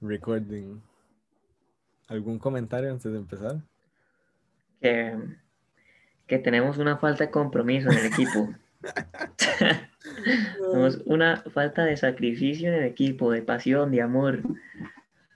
Recording. 0.00 0.80
¿Algún 2.08 2.38
comentario 2.38 2.90
antes 2.90 3.10
de 3.10 3.18
empezar? 3.18 3.56
Que, 4.80 5.16
que 6.26 6.38
tenemos 6.38 6.78
una 6.78 6.96
falta 6.96 7.24
de 7.24 7.30
compromiso 7.30 7.90
en 7.90 7.98
el 7.98 8.06
equipo. 8.06 8.48
tenemos 10.72 11.02
una 11.04 11.42
falta 11.52 11.84
de 11.84 11.96
sacrificio 11.96 12.68
en 12.68 12.74
el 12.74 12.84
equipo, 12.84 13.30
de 13.30 13.42
pasión, 13.42 13.90
de 13.90 14.02
amor. 14.02 14.42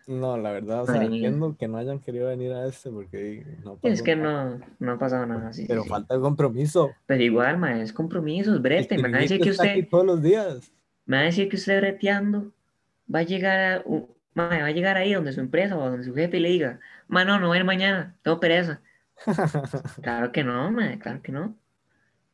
No, 0.06 0.36
la 0.36 0.52
verdad, 0.52 0.82
o 0.82 0.86
sea, 0.86 1.02
entiendo 1.02 1.56
que 1.58 1.66
no 1.66 1.78
hayan 1.78 1.98
querido 1.98 2.28
venir 2.28 2.52
a 2.52 2.66
este 2.66 2.90
porque 2.90 3.46
no 3.64 3.78
Es 3.82 4.00
pasó 4.00 4.04
que 4.04 4.16
nada. 4.16 4.44
no, 4.44 4.66
no 4.78 4.92
ha 4.92 4.98
pasado 4.98 5.24
nada 5.24 5.48
así. 5.48 5.64
Pero 5.66 5.84
falta 5.84 6.14
de 6.14 6.20
compromiso. 6.20 6.90
Pero 7.06 7.22
igual, 7.22 7.58
ma, 7.58 7.80
es 7.80 7.92
compromisos, 7.92 8.60
brete. 8.60 8.98
Me 8.98 9.10
va 9.10 9.18
a 9.18 9.20
decir 9.22 9.40
que 9.40 9.50
usted, 9.50 9.88
todos 9.88 10.04
los 10.04 10.22
días. 10.22 10.70
me 11.06 11.16
va 11.16 11.22
a 11.22 11.26
decir 11.26 11.48
que 11.48 11.56
usted 11.56 11.80
breteando 11.80 12.52
va 13.12 13.20
a 13.20 13.22
llegar 13.22 13.60
a, 13.60 13.84
va 14.38 14.66
a 14.66 14.70
llegar 14.72 14.96
ahí 14.96 15.12
donde 15.14 15.32
su 15.32 15.40
empresa 15.40 15.76
o 15.76 15.88
donde 15.90 16.04
su 16.04 16.14
jefe 16.14 16.36
y 16.38 16.40
le 16.40 16.48
diga, 16.50 16.80
ma, 17.08 17.24
no, 17.24 17.38
no 17.40 17.48
voy 17.48 17.56
a 17.58 17.60
ir 17.60 17.66
mañana, 17.66 18.18
tengo 18.22 18.40
pereza. 18.40 18.82
Claro 20.02 20.32
que 20.32 20.44
no, 20.44 20.70
ma, 20.70 20.98
claro 20.98 21.22
que 21.22 21.32
no. 21.32 21.58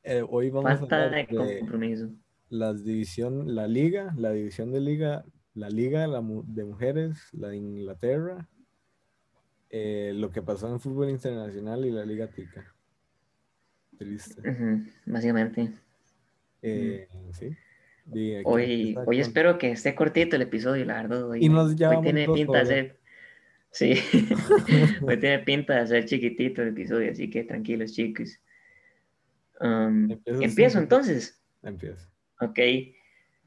Eh, 0.02 0.23
hoy 0.28 0.51
vamos 0.51 0.77
a 0.77 0.78
Falta 0.78 0.97
hablar 1.05 1.27
de 1.27 1.27
de 1.27 1.59
compromiso. 1.59 2.11
las 2.51 2.84
división, 2.84 3.55
la 3.55 3.66
liga, 3.66 4.12
la 4.16 4.33
división 4.33 4.73
de 4.73 4.80
liga, 4.80 5.25
la 5.55 5.70
liga 5.70 6.02
de, 6.02 6.09
la 6.09 6.20
de 6.20 6.65
mujeres, 6.65 7.19
la 7.33 7.48
de 7.48 7.56
Inglaterra, 7.59 8.48
eh, 9.70 10.12
lo 10.14 10.30
que 10.30 10.42
pasó 10.42 10.69
en 10.69 10.80
fútbol 10.80 11.11
internacional 11.11 11.84
y 11.84 11.91
la 11.91 12.05
liga 12.05 12.27
tica. 12.28 12.75
Triste. 13.98 14.42
Ujú, 14.45 14.84
básicamente. 15.06 15.73
Eh, 16.62 17.09
sí. 17.33 17.56
Hoy, 18.12 18.95
hoy 18.96 19.05
con- 19.05 19.14
espero 19.14 19.59
que 19.59 19.70
esté 19.73 19.95
cortito 19.95 20.37
el 20.37 20.42
episodio, 20.42 20.84
la 20.84 21.02
verdad. 21.02 21.28
Hoy, 21.28 21.45
Y 21.45 21.48
nos 21.48 21.70
hoy 21.80 22.02
tiene 22.02 22.27
pinta 22.28 22.59
de 22.60 22.66
ser. 22.66 23.00
Sí, 23.70 23.95
hoy 25.02 25.16
tiene 25.20 25.39
pinta 25.41 25.80
de 25.80 25.86
ser 25.86 26.05
chiquitito 26.05 26.62
el 26.62 26.69
episodio, 26.69 27.11
así 27.11 27.30
que 27.30 27.44
tranquilos, 27.44 27.92
chicos. 27.92 28.41
Um, 29.61 30.08
empiezo 30.27 30.78
entonces. 30.78 31.41
Empieza. 31.62 32.11
Ok. 32.41 32.58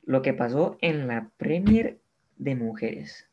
Lo 0.06 0.22
que 0.22 0.34
pasó 0.34 0.78
en 0.82 1.08
la 1.08 1.32
Premier 1.38 2.00
de 2.38 2.56
mujeres. 2.56 3.28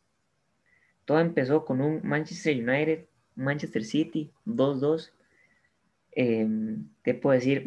Todo 1.05 1.21
empezó 1.21 1.65
con 1.65 1.81
un 1.81 2.01
Manchester 2.03 2.57
United, 2.57 3.07
Manchester 3.35 3.85
City, 3.85 4.31
2-2. 4.47 5.13
¿Qué 6.15 7.15
puedo 7.15 7.35
decir? 7.35 7.65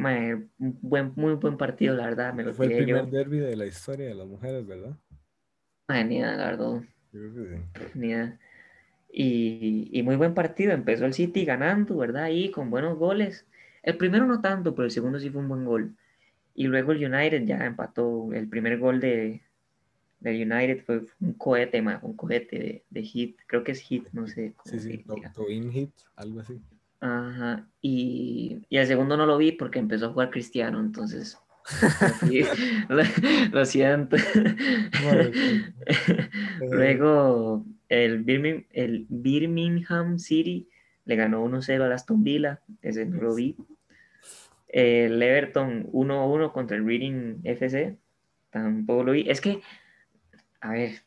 Buen, 0.57 1.13
muy 1.15 1.33
buen 1.35 1.57
partido, 1.57 1.95
la 1.95 2.05
verdad. 2.05 2.33
Me 2.33 2.43
lo 2.43 2.53
Fue 2.53 2.65
el 2.65 2.71
tiré 2.73 2.85
yo. 2.85 2.95
primer 2.97 3.11
derby 3.11 3.39
de 3.39 3.55
la 3.55 3.65
historia 3.65 4.07
de 4.07 4.15
las 4.15 4.27
mujeres, 4.27 4.65
¿verdad? 4.65 4.97
Mae, 5.87 6.03
ni 6.05 6.19
nada, 6.19 6.37
la 6.37 6.45
verdad. 6.51 6.81
Sí. 7.11 7.19
Ni. 7.95 8.13
Y, 9.15 9.89
y 9.91 10.03
muy 10.03 10.15
buen 10.15 10.33
partido. 10.33 10.71
Empezó 10.71 11.05
el 11.05 11.13
City 11.13 11.45
ganando, 11.45 11.97
¿verdad? 11.97 12.23
Ahí 12.23 12.49
con 12.51 12.69
buenos 12.69 12.97
goles. 12.97 13.45
El 13.83 13.97
primero 13.97 14.25
no 14.25 14.41
tanto, 14.41 14.73
pero 14.75 14.85
el 14.85 14.91
segundo 14.91 15.19
sí 15.19 15.29
fue 15.29 15.41
un 15.41 15.49
buen 15.49 15.65
gol. 15.65 15.95
Y 16.55 16.67
luego 16.67 16.91
el 16.93 17.03
United 17.13 17.45
ya 17.45 17.65
empató. 17.65 18.31
El 18.33 18.47
primer 18.47 18.79
gol 18.79 18.99
de, 18.99 19.41
del 20.19 20.51
United 20.51 20.83
fue 20.83 21.01
un 21.19 21.33
cohete, 21.33 21.81
ma, 21.81 21.99
un 22.01 22.15
cohete 22.15 22.57
de, 22.59 22.83
de 22.89 23.01
hit. 23.03 23.39
Creo 23.45 23.63
que 23.63 23.73
es 23.73 23.81
hit, 23.81 24.07
no 24.13 24.27
sé 24.27 24.53
cómo 24.55 24.71
Sí, 24.73 24.79
sí, 24.79 24.97
se 24.97 25.03
to- 25.03 25.15
diga. 25.15 25.33
Twin 25.33 25.71
Hit, 25.71 25.91
algo 26.15 26.39
así. 26.39 26.59
Ajá. 27.03 27.67
Y, 27.81 28.65
y 28.69 28.77
el 28.77 28.87
segundo 28.87 29.17
no 29.17 29.25
lo 29.25 29.37
vi 29.37 29.51
porque 29.51 29.77
empezó 29.77 30.05
a 30.05 30.13
jugar 30.13 30.29
Cristiano, 30.29 30.79
entonces. 30.79 31.37
sí, 32.21 32.43
lo, 32.87 33.03
lo 33.51 33.65
siento. 33.65 34.15
Luego 36.61 37.65
el 37.89 38.23
Birmingham, 38.23 38.63
el 38.71 39.05
Birmingham 39.09 40.17
City 40.17 40.69
le 41.03 41.17
ganó 41.17 41.43
1-0 41.43 41.83
al 41.83 41.91
Aston 41.91 42.23
Villa, 42.23 42.61
ese 42.81 43.05
no 43.05 43.21
lo 43.21 43.35
vi. 43.35 43.57
El 44.69 45.21
Everton 45.21 45.91
1-1 45.91 46.53
contra 46.53 46.77
el 46.77 46.85
Reading 46.85 47.41
FC, 47.43 47.97
tampoco 48.49 49.03
lo 49.03 49.11
vi. 49.11 49.29
Es 49.29 49.41
que, 49.41 49.61
a 50.61 50.71
ver, 50.71 51.01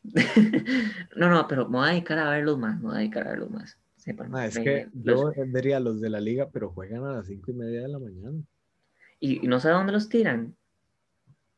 no, 1.15 1.31
no, 1.31 1.47
pero 1.47 1.67
me 1.67 1.79
voy 1.79 1.87
a 1.87 1.91
dedicar 1.93 2.19
a 2.19 2.29
verlos 2.29 2.59
más, 2.59 2.75
me 2.75 2.83
voy 2.83 2.95
a 2.95 2.99
dedicar 2.99 3.25
a 3.25 3.31
verlos 3.31 3.49
más. 3.49 3.79
Sepan, 4.07 4.33
Ah, 4.33 4.45
es 4.45 4.55
me- 4.55 4.63
que 4.63 4.87
los- 5.03 5.35
yo 5.35 5.43
vería 5.47 5.81
los 5.81 5.99
de 5.99 6.09
la 6.09 6.21
liga, 6.21 6.49
pero 6.49 6.69
juegan 6.69 7.03
a 7.03 7.11
las 7.11 7.27
cinco 7.27 7.51
y 7.51 7.55
media 7.55 7.81
de 7.81 7.87
la 7.89 7.99
mañana. 7.99 8.41
y, 9.19 9.43
y 9.43 9.47
no 9.49 9.59
sé 9.59 9.67
a 9.67 9.71
dónde 9.71 9.91
los 9.91 10.07
tiran. 10.07 10.55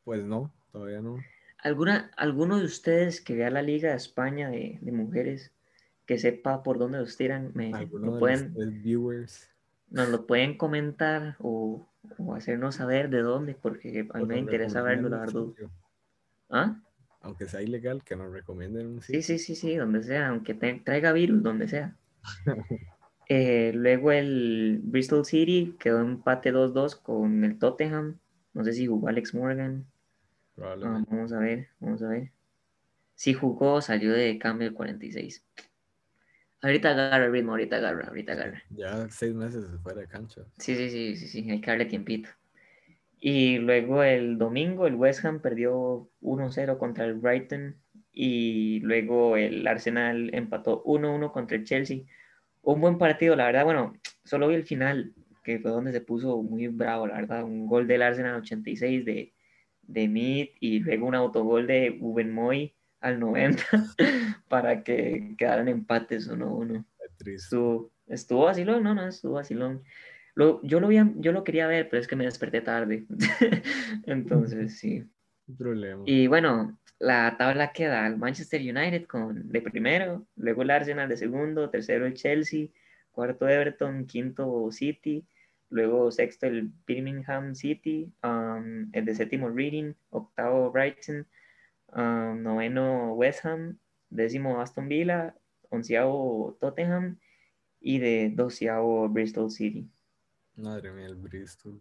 Pues 0.04 0.24
no, 0.24 0.52
todavía 0.72 1.00
no. 1.00 1.18
¿Alguna, 1.60 2.10
¿Alguno 2.18 2.58
de 2.58 2.66
ustedes 2.66 3.22
que 3.22 3.36
vea 3.36 3.52
la 3.52 3.62
Liga 3.62 3.92
de 3.92 3.98
España 3.98 4.50
de, 4.50 4.80
de 4.82 4.92
mujeres, 4.92 5.52
que 6.08 6.18
sepa 6.18 6.64
por 6.64 6.80
dónde 6.80 6.98
los 6.98 7.18
tiran, 7.18 7.52
me, 7.54 7.70
lo 7.70 8.14
de 8.14 8.20
pueden, 8.20 8.82
viewers. 8.82 9.48
nos 9.92 10.10
lo 10.10 10.26
pueden 10.26 10.58
comentar 10.58 11.36
o, 11.38 11.88
o 12.18 12.34
hacernos 12.34 12.76
saber 12.76 13.12
de 13.12 13.22
dónde? 13.22 13.54
Porque 13.54 13.90
a 13.90 13.94
mí 14.02 14.08
pues, 14.10 14.28
me 14.28 14.40
interesa 14.40 14.82
verlo, 14.82 15.10
la 15.10 15.20
verdad. 15.20 15.46
¿Ah? 16.50 16.82
Aunque 17.22 17.46
sea 17.48 17.62
ilegal, 17.62 18.04
que 18.04 18.16
nos 18.16 18.34
recomienden 18.34 18.88
un 18.88 19.02
Sí, 19.04 19.22
sí, 19.22 19.38
sí, 19.38 19.54
sí, 19.56 19.76
donde 19.76 20.02
sea, 20.02 20.30
aunque 20.30 20.56
te- 20.56 20.82
traiga 20.84 21.12
virus, 21.12 21.44
donde 21.44 21.68
sea. 21.68 21.96
Eh, 23.32 23.72
luego 23.76 24.12
el 24.12 24.80
Bristol 24.82 25.24
City 25.24 25.76
quedó 25.80 26.02
empate 26.02 26.52
2-2 26.52 26.96
con 26.96 27.44
el 27.44 27.60
Tottenham. 27.60 28.18
No 28.56 28.64
sé 28.64 28.74
si 28.74 28.88
jugó 28.88 29.08
Alex 29.08 29.36
Morgan. 29.36 29.86
Ah, 30.58 30.76
vamos 30.80 31.32
a 31.32 31.38
ver, 31.38 31.68
vamos 31.80 32.02
a 32.02 32.08
ver. 32.08 32.32
Si 33.14 33.36
jugó, 33.36 33.82
salió 33.82 34.14
de 34.14 34.40
cambio 34.40 34.68
el 34.68 34.74
46. 34.74 35.46
Ahorita 36.62 36.90
agarra 36.90 37.26
el 37.26 37.32
ritmo, 37.32 37.52
ahorita 37.52 37.78
agarra, 37.78 38.08
ahorita 38.08 38.34
agarra. 38.34 38.64
Ya 38.72 39.08
seis 39.10 39.34
meses 39.34 39.64
fuera 39.84 40.02
de 40.02 40.08
cancha. 40.08 40.42
Sí, 40.58 40.76
sí, 40.76 40.90
sí, 40.90 41.16
sí, 41.16 41.28
sí, 41.28 41.52
hay 41.52 41.62
que 41.62 41.70
darle 41.70 41.86
tiempito. 41.86 42.30
Y 43.20 43.60
luego 43.60 44.04
el 44.04 44.38
domingo 44.38 44.88
el 44.88 44.96
West 44.96 45.24
Ham 45.24 45.40
perdió 45.40 46.10
1-0 46.22 46.78
contra 46.78 47.06
el 47.06 47.14
Brighton 47.14 47.76
y 48.22 48.82
luego 48.82 49.38
el 49.38 49.66
Arsenal 49.66 50.30
empató 50.34 50.84
1-1 50.84 51.32
contra 51.32 51.56
el 51.56 51.64
Chelsea. 51.64 52.02
Un 52.62 52.82
buen 52.82 52.98
partido, 52.98 53.34
la 53.38 53.46
verdad, 53.46 53.64
bueno, 53.64 53.94
solo 54.26 54.50
vi 54.50 54.56
el 54.56 54.66
final, 54.66 55.14
que 55.42 55.58
fue 55.60 55.72
donde 55.72 55.94
se 55.94 56.02
puso 56.02 56.44
muy 56.44 56.68
bravo, 56.68 57.08
la 57.08 57.16
verdad, 57.16 57.46
un 57.46 57.66
gol 57.66 57.88
del 57.88 58.02
Arsenal 58.02 58.36
86 58.36 59.06
de, 59.06 59.34
de 59.84 60.08
Mead 60.10 60.48
y 60.60 60.80
luego 60.80 61.08
un 61.08 61.16
autogol 61.16 61.66
de 61.66 61.98
Uben 62.02 62.34
Moy 62.34 62.76
al 63.00 63.22
90 63.22 63.64
para 64.50 64.84
que 64.84 65.36
quedaran 65.38 65.70
empates 65.70 66.30
1-1. 66.30 66.84
Qué 66.98 67.06
triste. 67.16 67.46
Estuvo, 67.46 67.94
estuvo 68.06 68.44
vacilón, 68.44 68.84
no, 68.84 68.94
no, 68.96 69.08
estuvo 69.08 69.36
vacilón. 69.36 69.82
Lo, 70.36 70.62
yo, 70.64 70.82
lo 70.82 70.90
vi, 70.90 70.98
yo 71.20 71.32
lo 71.32 71.46
quería 71.46 71.68
ver, 71.68 71.88
pero 71.88 72.02
es 72.02 72.08
que 72.10 72.18
me 72.18 72.26
desperté 72.26 72.60
tarde. 72.60 73.06
Entonces, 74.06 74.78
sí. 74.78 75.06
Problema. 75.58 76.04
Y 76.06 76.28
bueno, 76.28 76.78
la 77.00 77.38
tabla 77.38 77.72
queda 77.72 78.06
el 78.06 78.18
Manchester 78.18 78.62
United 78.62 79.08
con, 79.08 79.50
de 79.50 79.62
primero, 79.62 80.28
luego 80.36 80.62
el 80.62 80.72
Arsenal 80.72 81.08
de 81.08 81.18
segundo, 81.18 81.70
tercero 81.70 82.06
el 82.06 82.14
Chelsea, 82.14 82.68
cuarto 83.12 83.48
Everton, 83.48 84.06
quinto 84.06 84.70
City, 84.72 85.26
luego 85.70 86.12
sexto 86.12 86.48
el 86.48 86.70
Birmingham 86.86 87.56
City, 87.56 88.12
um, 88.22 88.90
el 88.92 89.06
de 89.06 89.16
séptimo 89.16 89.50
Reading, 89.50 89.94
octavo 90.10 90.72
Brighton, 90.72 91.26
um, 91.94 92.42
noveno 92.42 93.14
West 93.14 93.46
Ham, 93.46 93.78
décimo 94.10 94.60
Aston 94.60 94.90
Villa, 94.90 95.34
onceavo 95.70 96.58
Tottenham 96.60 97.18
y 97.80 98.00
de 98.00 98.32
doceavo 98.36 99.08
Bristol 99.08 99.50
City. 99.50 99.90
Madre 100.56 100.92
mía, 100.92 101.06
el 101.06 101.16
Bristol. 101.16 101.80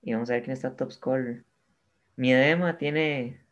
Y 0.00 0.12
vamos 0.14 0.30
a 0.30 0.34
ver 0.34 0.42
quién 0.42 0.54
está 0.54 0.74
top 0.74 0.92
scorer. 0.92 1.44
Mi 2.16 2.32
edema 2.32 2.78
tiene 2.78 3.45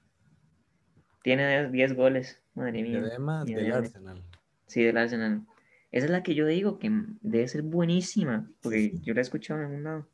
tiene 1.25 1.71
10 1.71 1.95
goles. 1.97 2.39
Madre 2.55 2.83
mía. 2.83 3.03
Mi 3.47 3.55
del. 3.55 3.73
Arsenal. 3.73 4.23
Sí, 4.67 4.83
del 4.85 4.99
Arsenal. 4.99 5.47
Esa 5.91 6.05
es 6.07 6.11
la 6.13 6.23
que 6.23 6.35
yo 6.35 6.47
digo 6.47 6.79
que 6.79 6.91
debe 7.23 7.49
ser 7.49 7.63
buenísima, 7.63 8.47
porque 8.61 8.91
Sí, 8.91 9.01
yo 9.03 9.15
la 9.15 9.21
he 9.21 9.23
escuchado 9.23 9.61
en 9.61 9.67
algún 9.67 9.85
lado. 9.85 10.09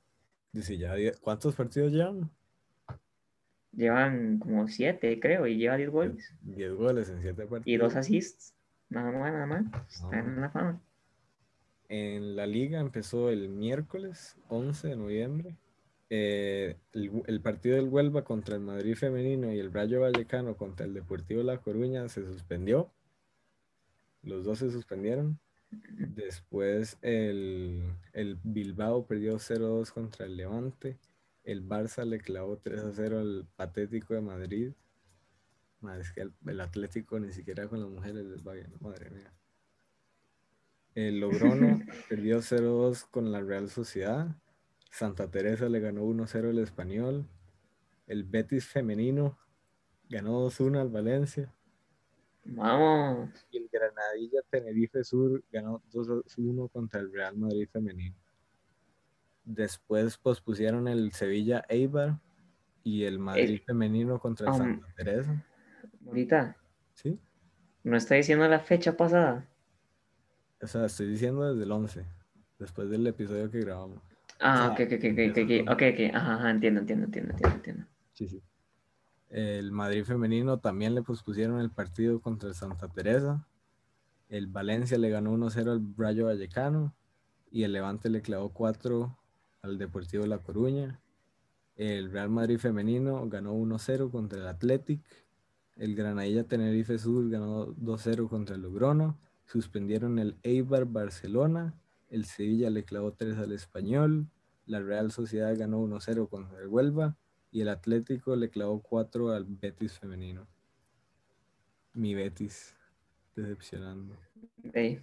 Dice 0.52 0.78
ya, 0.78 0.94
¿cuántos 1.20 1.54
partidos 1.56 1.92
llevan? 1.92 2.30
Llevan 3.72 4.38
como 4.38 4.68
7, 4.68 5.18
creo, 5.20 5.46
y 5.46 5.56
lleva 5.56 5.76
10 5.76 5.90
goles. 5.90 6.34
10 6.42 6.72
goles 6.74 7.08
en 7.10 7.20
7 7.22 7.42
partidos. 7.46 7.66
Y 7.66 7.76
2 7.76 7.96
assists. 7.96 8.54
Nada 8.88 9.10
más, 9.12 9.32
nada 9.32 9.46
más. 9.46 9.64
Están 9.88 10.14
Ah. 10.14 10.18
en 10.34 10.40
la 10.40 10.50
fama. 10.50 10.80
En 11.88 12.36
la 12.36 12.46
liga 12.46 12.78
empezó 12.80 13.30
el 13.30 13.48
miércoles 13.48 14.36
11 14.48 14.88
de 14.88 14.96
noviembre. 14.96 15.56
Eh, 16.12 16.76
el, 16.92 17.22
el 17.26 17.40
partido 17.40 17.76
del 17.76 17.88
Huelva 17.88 18.24
contra 18.24 18.56
el 18.56 18.60
Madrid 18.60 18.96
femenino 18.96 19.52
y 19.52 19.60
el 19.60 19.72
Rayo 19.72 20.00
Vallecano 20.00 20.56
contra 20.56 20.84
el 20.84 20.92
Deportivo 20.92 21.44
La 21.44 21.58
Coruña 21.58 22.08
se 22.08 22.24
suspendió. 22.26 22.90
Los 24.22 24.44
dos 24.44 24.58
se 24.58 24.70
suspendieron. 24.70 25.38
Después 25.70 26.98
el, 27.00 27.94
el 28.12 28.38
Bilbao 28.42 29.06
perdió 29.06 29.36
0-2 29.36 29.92
contra 29.92 30.26
el 30.26 30.36
Levante. 30.36 30.98
El 31.44 31.66
Barça 31.66 32.04
le 32.04 32.18
clavó 32.18 32.60
3-0 32.60 33.20
al 33.20 33.46
Patético 33.54 34.14
de 34.14 34.20
Madrid. 34.20 34.72
Madre, 35.80 36.02
es 36.02 36.12
que 36.12 36.22
el, 36.22 36.32
el 36.46 36.60
Atlético 36.60 37.20
ni 37.20 37.32
siquiera 37.32 37.68
con 37.68 37.80
las 37.80 37.88
mujeres 37.88 38.26
les 38.26 38.46
va 38.46 38.54
bien, 38.54 38.72
madre 38.80 39.10
mía. 39.10 39.32
El 40.94 41.20
Logrono 41.20 41.80
perdió 42.08 42.38
0-2 42.38 43.06
con 43.10 43.30
la 43.30 43.40
Real 43.40 43.70
Sociedad. 43.70 44.36
Santa 44.90 45.30
Teresa 45.30 45.68
le 45.68 45.80
ganó 45.80 46.04
1-0 46.04 46.50
al 46.50 46.58
Español. 46.58 47.26
El 48.06 48.24
Betis 48.24 48.66
femenino 48.66 49.38
ganó 50.08 50.44
2-1 50.46 50.80
al 50.80 50.90
Valencia. 50.90 51.54
Vamos. 52.44 53.30
Y 53.50 53.58
el 53.58 53.68
Granadilla 53.68 54.40
Tenerife 54.50 55.04
Sur 55.04 55.42
ganó 55.52 55.82
2-1 55.92 56.70
contra 56.70 57.00
el 57.00 57.12
Real 57.12 57.36
Madrid 57.36 57.68
femenino. 57.72 58.16
Después 59.44 60.18
pospusieron 60.18 60.88
el 60.88 61.12
Sevilla 61.12 61.64
Eibar 61.68 62.20
y 62.82 63.04
el 63.04 63.18
Madrid 63.18 63.60
femenino 63.64 64.18
contra 64.18 64.46
el 64.46 64.52
um, 64.52 64.58
Santa 64.58 64.86
Teresa. 64.96 65.46
Ahorita, 66.06 66.56
¿Sí? 66.94 67.18
¿no 67.84 67.96
está 67.96 68.16
diciendo 68.16 68.46
la 68.48 68.60
fecha 68.60 68.96
pasada? 68.96 69.48
O 70.60 70.66
sea, 70.66 70.86
estoy 70.86 71.06
diciendo 71.08 71.48
desde 71.50 71.64
el 71.64 71.72
11, 71.72 72.04
después 72.58 72.90
del 72.90 73.06
episodio 73.06 73.50
que 73.50 73.60
grabamos. 73.60 74.09
Ah, 74.40 74.66
Ah, 74.66 74.72
ok, 74.72 74.80
ok, 74.80 74.92
ok, 74.94 75.04
ok, 75.04 75.38
ok, 75.44 75.70
ok, 75.70 75.82
ok, 75.92 76.14
ajá, 76.14 76.34
ajá, 76.34 76.50
entiendo, 76.50 76.80
entiendo, 76.80 77.04
entiendo, 77.06 77.32
entiendo, 77.32 77.56
entiendo. 77.56 77.86
Sí, 78.14 78.28
sí. 78.28 78.42
El 79.28 79.70
Madrid 79.70 80.04
femenino 80.04 80.58
también 80.58 80.94
le 80.94 81.02
pospusieron 81.02 81.60
el 81.60 81.70
partido 81.70 82.20
contra 82.20 82.48
el 82.48 82.54
Santa 82.54 82.88
Teresa. 82.88 83.46
El 84.28 84.46
Valencia 84.48 84.98
le 84.98 85.10
ganó 85.10 85.32
1-0 85.32 85.70
al 85.70 85.82
Rayo 85.96 86.26
Vallecano. 86.26 86.94
Y 87.50 87.64
el 87.64 87.72
Levante 87.72 88.10
le 88.10 88.22
clavó 88.22 88.50
4 88.52 89.16
al 89.62 89.78
Deportivo 89.78 90.26
La 90.26 90.38
Coruña. 90.38 91.00
El 91.76 92.10
Real 92.10 92.30
Madrid 92.30 92.58
femenino 92.58 93.28
ganó 93.28 93.54
1-0 93.54 94.10
contra 94.10 94.40
el 94.40 94.46
Athletic. 94.46 95.00
El 95.76 95.94
Granadilla 95.94 96.44
Tenerife 96.44 96.98
Sur 96.98 97.28
ganó 97.30 97.66
2-0 97.74 98.28
contra 98.28 98.56
el 98.56 98.62
Logrono. 98.62 99.18
Suspendieron 99.46 100.18
el 100.18 100.36
Eibar 100.42 100.86
Barcelona. 100.86 101.74
El 102.10 102.24
Sevilla 102.24 102.70
le 102.70 102.84
clavó 102.84 103.12
3 103.12 103.38
al 103.38 103.52
Español. 103.52 104.26
La 104.66 104.80
Real 104.80 105.10
Sociedad 105.10 105.56
ganó 105.56 105.80
1-0 105.80 106.28
contra 106.28 106.60
el 106.60 106.68
Huelva 106.68 107.16
y 107.50 107.60
el 107.62 107.68
Atlético 107.68 108.36
le 108.36 108.50
clavó 108.50 108.82
4 108.82 109.30
al 109.30 109.44
Betis 109.44 109.98
femenino. 109.98 110.46
Mi 111.94 112.14
Betis, 112.14 112.76
decepcionando. 113.34 114.16
Bueno, 114.62 115.02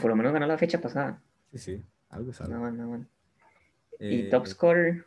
por 0.00 0.10
lo 0.10 0.16
menos 0.16 0.32
ganó 0.32 0.46
la 0.46 0.58
fecha 0.58 0.80
pasada. 0.80 1.22
Sí, 1.52 1.58
sí, 1.58 1.84
algo 2.08 2.30
es 2.30 2.40
algo. 2.40 2.70
No, 2.70 2.70
no. 2.70 3.06
Eh, 3.98 4.14
Y 4.14 4.30
top 4.30 4.46
scorer, 4.46 5.06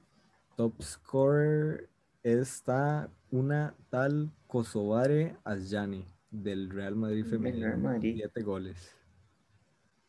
top 0.56 0.82
scorer 0.82 1.90
está 2.24 3.10
una 3.32 3.76
tal 3.90 4.32
Kosovare 4.48 5.36
Asjani 5.44 6.06
del 6.32 6.70
Real 6.70 6.96
Madrid 6.96 7.26
femenino. 7.26 7.68
Real 7.68 7.80
Madrid. 7.80 8.16
7 8.18 8.42
goles, 8.44 8.96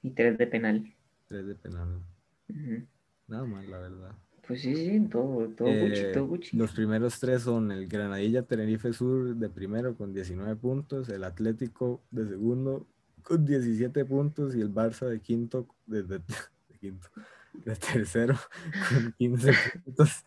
y 0.02 0.10
tres 0.10 0.38
de 0.38 0.46
penal. 0.46 0.94
3 1.28 1.46
de 1.46 1.54
penal. 1.54 2.00
Nada 3.26 3.44
mal, 3.44 3.70
la 3.70 3.78
verdad. 3.78 4.12
Pues 4.46 4.62
sí, 4.62 4.74
sí, 4.74 5.00
todo, 5.10 5.48
todo 5.50 5.68
Eh, 5.68 5.80
Gucci, 5.82 6.02
todo 6.14 6.26
Gucci. 6.26 6.56
Los 6.56 6.72
primeros 6.72 7.20
tres 7.20 7.42
son 7.42 7.70
el 7.70 7.86
Granadilla 7.86 8.42
Tenerife 8.42 8.92
Sur 8.94 9.34
de 9.36 9.48
primero 9.50 9.94
con 9.94 10.14
19 10.14 10.56
puntos, 10.56 11.08
el 11.10 11.24
Atlético 11.24 12.00
de 12.10 12.26
segundo 12.26 12.86
con 13.22 13.44
17 13.44 14.06
puntos 14.06 14.56
y 14.56 14.62
el 14.62 14.72
Barça 14.72 15.06
de 15.06 15.20
quinto, 15.20 15.68
de, 15.86 16.02
de- 16.02 16.18
de 16.70 16.78
quinto, 16.80 17.08
de 17.52 17.76
tercero 17.76 18.36
con 18.88 19.12
15 19.18 19.52
puntos. 19.84 20.24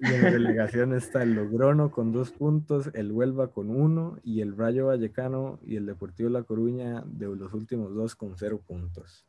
Y 0.00 0.06
en 0.06 0.22
la 0.22 0.30
delegación 0.30 0.94
está 0.94 1.22
el 1.22 1.34
Logrono 1.34 1.90
con 1.92 2.10
dos 2.10 2.32
puntos, 2.32 2.90
el 2.94 3.12
Huelva 3.12 3.52
con 3.52 3.70
uno 3.70 4.18
y 4.24 4.40
el 4.40 4.56
Rayo 4.56 4.86
Vallecano 4.86 5.60
y 5.62 5.76
el 5.76 5.84
Deportivo 5.86 6.30
La 6.30 6.42
Coruña 6.44 7.04
de 7.06 7.26
los 7.26 7.52
últimos 7.52 7.94
dos 7.94 8.16
con 8.16 8.36
cero 8.38 8.58
puntos. 8.66 9.26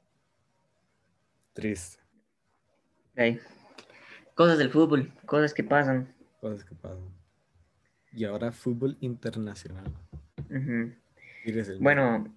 Triste, 1.57 1.98
Ok. 3.13 3.42
Cosas 4.36 4.59
del 4.59 4.69
fútbol, 4.69 5.12
cosas 5.25 5.56
que 5.56 5.63
pasan. 5.63 6.13
cosas 6.39 6.63
que 6.63 6.75
pasan. 6.75 7.09
Y 8.13 8.25
ahora 8.25 8.51
fútbol 8.51 8.95
internacional. 9.00 9.86
El 10.51 11.80
Bueno, 11.80 12.31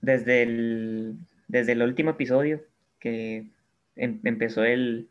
desde 0.00 0.42
el, 0.42 1.16
desde 1.46 1.72
el 1.72 1.82
último 1.82 2.10
episodio 2.10 2.60
que 2.98 3.46
em- 3.94 4.18
empezó 4.24 4.64
el 4.64 5.08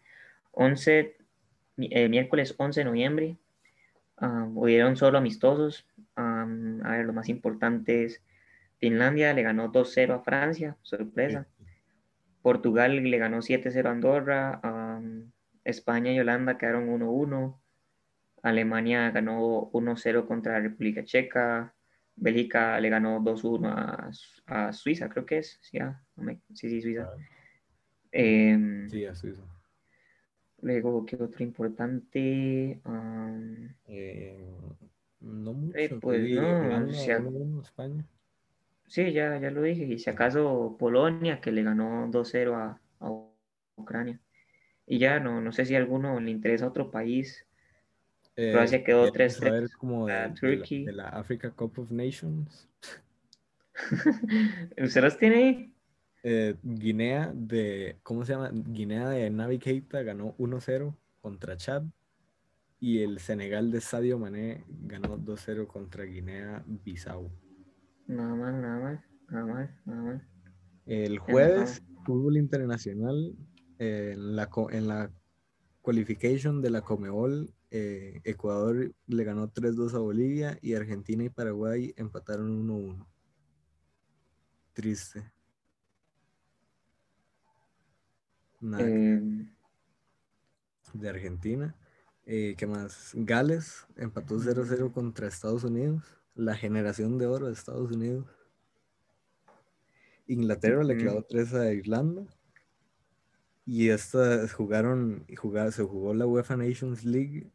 11, 0.52 1.16
mi- 1.78 1.88
eh, 1.94 2.10
miércoles 2.10 2.56
11 2.58 2.82
de 2.82 2.86
noviembre, 2.86 3.38
ah, 4.18 4.50
hubieron 4.54 4.98
solo 4.98 5.18
amistosos. 5.18 5.86
Am, 6.16 6.82
a 6.86 6.98
ver, 6.98 7.06
lo 7.06 7.14
más 7.14 7.30
importante 7.30 8.04
es 8.04 8.22
Finlandia 8.80 9.32
le 9.34 9.44
ganó 9.44 9.70
2-0 9.70 10.14
a 10.16 10.20
Francia, 10.20 10.76
sorpresa. 10.82 11.48
Portugal 12.50 12.96
le 13.04 13.18
ganó 13.18 13.42
7-0 13.42 13.90
a 13.90 13.92
Andorra. 13.92 14.60
am, 14.62 15.32
España 15.64 16.14
y 16.14 16.20
Holanda 16.20 16.60
quedaron 16.60 16.90
1-1. 16.90 17.60
Alemania 18.44 19.10
ganó 19.10 19.72
1-0 19.72 20.28
contra 20.28 20.54
la 20.54 20.60
República 20.60 21.04
Checa. 21.04 21.74
Bélgica 22.16 22.80
le 22.80 22.90
ganó 22.90 23.20
2-1 23.20 23.68
a, 23.68 24.12
a 24.46 24.74
Suiza, 24.74 25.10
creo 25.10 25.26
que 25.26 25.40
es. 25.40 25.58
Sí, 25.64 25.80
ah, 25.80 26.00
no 26.16 26.24
me- 26.24 26.40
sí, 26.54 26.70
sí, 26.70 26.84
Suiza. 26.84 27.10
Em, 28.12 28.88
Sí, 28.92 29.04
a 29.08 29.16
Suiza. 29.16 29.42
Luego, 30.62 31.04
¿qué 31.04 31.16
otro 31.16 31.44
importante? 31.44 32.80
Eh, 33.88 34.52
no 35.20 35.54
mucho. 35.54 35.78
Eh, 35.80 35.98
pues 36.00 36.30
no, 36.30 36.60
Holanda, 36.62 36.92
o 36.92 36.94
sea- 36.94 37.20
1-1, 37.22 37.62
España. 37.64 38.06
Sí, 38.88 39.12
ya, 39.12 39.38
ya 39.40 39.52
lo 39.52 39.62
dije. 39.62 39.86
Y 39.86 40.00
si 40.00 40.10
acaso 40.10 40.76
Polonia, 40.78 41.42
que 41.42 41.52
le 41.52 41.64
ganó 41.64 42.08
2-0 42.10 42.54
a, 42.56 42.82
a 43.00 43.12
Ucrania. 43.76 44.20
Y 44.86 45.00
ya, 45.00 45.20
no, 45.20 45.42
no 45.42 45.52
sé 45.52 45.66
si 45.66 45.76
a 45.76 45.80
alguno 45.80 46.20
le 46.20 46.32
interesa 46.32 46.68
otro 46.68 46.92
país. 46.92 47.46
Eh, 48.36 48.52
Croacia 48.52 48.84
quedó 48.84 49.12
queríamos 49.12 49.38
3-3 49.38 49.46
saber 49.46 49.70
como 49.78 50.08
de, 50.08 50.14
de 50.14 50.58
la, 50.58 50.66
de 50.68 50.92
la 50.92 51.10
Africa 51.10 51.52
Cup 51.52 51.80
of 51.80 51.92
Nations. 51.92 52.68
¿Usted 54.78 55.02
los 55.02 55.18
tiene 55.18 55.36
ahí? 55.36 55.74
Eh, 56.24 56.56
Guinea 56.64 57.32
de, 57.34 57.98
¿cómo 58.04 58.26
se 58.26 58.34
llama? 58.34 58.50
Guinea 58.52 59.10
de 59.10 59.30
Navi 59.30 59.60
Keita 59.60 60.02
ganó 60.02 60.36
1-0 60.38 60.96
contra 61.22 61.58
Chad. 61.58 61.84
Y 62.80 63.02
el 63.04 63.20
Senegal 63.20 63.72
de 63.72 63.82
Sadio 63.82 64.20
Mané 64.20 64.64
ganó 64.68 65.18
2-0 65.18 65.66
contra 65.66 66.04
Guinea-Bissau. 66.04 67.32
Nada 68.08 68.36
mal, 68.36 68.62
nada 68.62 68.80
mal, 68.80 69.04
nada 69.30 69.46
mal, 69.46 69.80
nada 69.86 70.02
mal. 70.02 70.28
El 70.86 71.18
jueves, 71.20 71.82
fútbol 72.06 72.38
internacional, 72.38 73.36
eh, 73.80 74.12
en, 74.14 74.36
la, 74.36 74.48
co- 74.50 74.70
en 74.72 74.88
la 74.88 75.12
qualification 75.82 76.62
de 76.62 76.70
la 76.70 76.82
Comebol, 76.82 77.52
eh, 77.72 78.22
Ecuador 78.24 78.92
le 79.08 79.24
ganó 79.24 79.50
3-2 79.50 79.96
a 79.96 80.00
Bolivia 80.00 80.58
y 80.62 80.74
Argentina 80.76 81.24
y 81.24 81.30
Paraguay 81.30 81.94
empataron 81.98 82.52
1-1. 82.52 83.08
Triste. 84.74 85.32
Nada 88.62 88.86
Eh, 88.88 89.22
de 90.94 91.10
Argentina. 91.10 91.76
Eh, 92.26 92.56
¿Qué 92.58 92.68
más? 92.68 93.12
Gales 93.16 93.86
empató 93.98 94.40
0-0 94.40 94.92
contra 94.92 95.28
Estados 95.28 95.64
Unidos. 95.64 96.04
La 96.36 96.56
generación 96.56 97.18
de 97.18 97.28
oro 97.28 97.48
de 97.48 97.54
Estados 97.54 97.92
Unidos. 97.92 98.26
Inglaterra 100.28 100.84
le 100.84 100.98
clavó 100.98 101.24
3 101.24 101.54
a 101.54 101.72
Irlanda. 101.72 102.24
Y 103.66 103.90
estas 103.90 104.54
jugaron, 104.54 105.26
jugaron, 105.38 105.72
se 105.72 105.84
jugó 105.84 106.14
la 106.14 106.28
UEFA 106.28 106.58
Nations 106.58 107.04
League. 107.04 107.50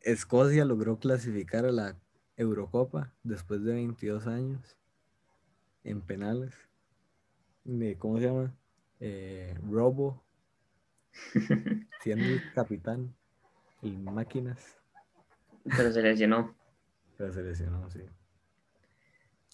Escocia 0.00 0.64
logró 0.64 0.98
clasificar 0.98 1.64
a 1.64 1.72
la 1.72 1.96
Eurocopa 2.36 3.12
después 3.22 3.62
de 3.62 3.74
22 3.74 4.26
años 4.26 4.76
en 5.84 6.00
penales. 6.00 6.54
De- 7.64 7.96
¿Cómo 7.98 8.18
se 8.18 8.24
llama? 8.26 8.54
Eh, 9.00 9.56
Robo, 9.70 10.24
siendo 12.02 12.24
el 12.24 12.52
capitán, 12.52 13.14
el 13.82 13.98
máquinas, 13.98 14.78
pero 15.76 15.92
se 15.92 16.02
lesionó. 16.02 16.54
Pero 17.16 17.32
se 17.32 17.42
lesionó, 17.42 17.90
sí. 17.90 18.00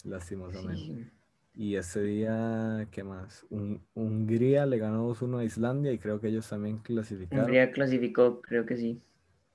Lastimosamente. 0.03 0.93
Sí. 0.95 1.11
Y 1.53 1.75
ese 1.75 2.01
día, 2.01 2.87
¿qué 2.91 3.03
más? 3.03 3.45
Un- 3.49 3.81
Hungría 3.93 4.65
le 4.65 4.77
ganó 4.77 5.05
2-1 5.07 5.37
a 5.39 5.43
Islandia 5.43 5.91
y 5.91 5.99
creo 5.99 6.19
que 6.21 6.29
ellos 6.29 6.47
también 6.49 6.77
clasificaron, 6.79 7.45
Hungría 7.45 7.71
clasificó, 7.71 8.41
creo 8.41 8.65
que 8.65 8.77
sí. 8.77 9.01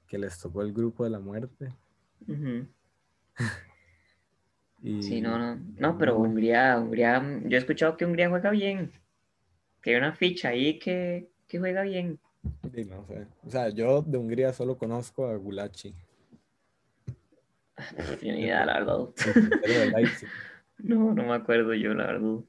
que 0.09 0.19
les 0.19 0.37
tocó 0.41 0.63
el 0.63 0.73
grupo 0.73 1.05
de 1.05 1.11
la 1.11 1.21
muerte. 1.21 1.73
Y 4.83 5.03
Sí, 5.03 5.21
no, 5.21 5.39
no. 5.39 5.59
No, 5.79 5.97
pero 5.99 6.19
Hungría, 6.19 6.79
Hungría, 6.79 7.23
yo 7.45 7.57
he 7.57 7.61
escuchado 7.61 7.97
que 7.97 8.05
Hungría 8.05 8.29
juega 8.29 8.51
bien. 8.51 8.93
Que 9.83 9.91
hay 9.93 9.97
una 9.97 10.15
ficha 10.15 10.51
ahí 10.51 10.79
que, 10.79 11.31
que 11.49 11.59
juega 11.59 11.83
bien. 11.83 12.19
Sí, 12.73 12.85
no 12.85 13.05
sé. 13.07 13.27
O 13.47 13.51
sea, 13.51 13.69
yo 13.71 14.03
de 14.03 14.19
Hungría 14.19 14.53
solo 14.53 14.77
conozco 14.77 15.27
a 15.27 15.37
Gulachi. 15.37 15.95
Ni 18.23 18.41
idea, 18.41 18.67
la 18.67 18.81
verdad. 18.81 19.09
No, 20.79 21.15
no 21.15 21.25
me 21.25 21.35
acuerdo 21.35 21.73
yo, 21.73 21.95
la 21.95 22.07
verdad. 22.07 22.41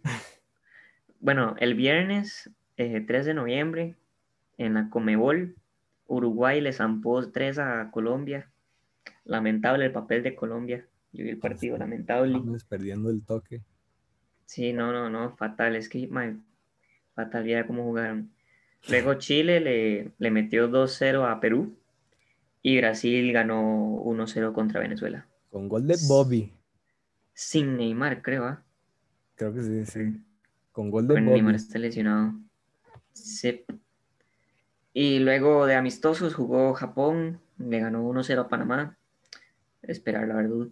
Bueno, 1.22 1.56
el 1.60 1.76
viernes 1.76 2.52
eh, 2.76 3.00
3 3.00 3.26
de 3.26 3.34
noviembre, 3.34 3.96
en 4.58 4.74
la 4.74 4.90
Comebol, 4.90 5.56
Uruguay 6.08 6.60
le 6.60 6.74
zampó 6.74 7.32
3 7.32 7.60
a 7.60 7.90
Colombia. 7.92 8.52
Lamentable 9.24 9.86
el 9.86 9.94
papel 9.94 10.24
de 10.24 10.36
Colombia. 10.36 10.86
Yo 11.14 11.24
vi 11.24 11.30
el 11.30 11.38
partido, 11.38 11.78
lamentable. 11.78 12.34
Vamos 12.34 12.66
perdiendo 12.66 13.10
el 13.10 13.24
toque. 13.24 13.62
Sí, 14.46 14.74
no, 14.74 14.92
no, 14.92 15.10
no, 15.10 15.36
fatal. 15.38 15.78
Es 15.78 15.88
que, 15.88 16.08
man, 16.08 16.44
fatal, 17.16 17.46
ya 17.46 17.66
cómo 17.66 17.84
jugaron. 17.84 18.32
Luego 18.90 19.16
Chile 19.16 19.60
le, 19.60 20.12
le 20.18 20.32
metió 20.32 20.70
2-0 20.70 21.30
a 21.30 21.40
Perú 21.40 21.78
y 22.68 22.76
Brasil 22.76 23.32
ganó 23.32 23.96
1-0 24.04 24.52
contra 24.52 24.82
Venezuela. 24.82 25.26
Con 25.50 25.70
gol 25.70 25.88
de 25.88 25.96
Bobby. 26.10 26.52
Sin 27.34 27.78
Neymar, 27.78 28.22
creo, 28.22 28.44
¿ah? 28.44 28.62
Creo 29.36 29.54
que 29.54 29.62
sí, 29.62 29.86
sí. 29.86 30.22
Con 30.74 30.92
gol 30.92 31.08
de 31.08 31.14
Neymar 31.14 31.44
Bobby. 31.44 31.56
está 31.56 31.80
lesionado. 31.80 32.34
Sí. 33.14 33.64
Y 34.92 35.20
luego 35.20 35.66
de 35.66 35.76
amistosos 35.76 36.36
jugó 36.36 36.74
Japón, 36.74 37.40
le 37.58 37.80
ganó 37.80 38.04
1-0 38.04 38.38
a 38.38 38.50
Panamá. 38.50 38.98
Esperar, 39.84 40.28
la 40.28 40.36
verdad. 40.36 40.68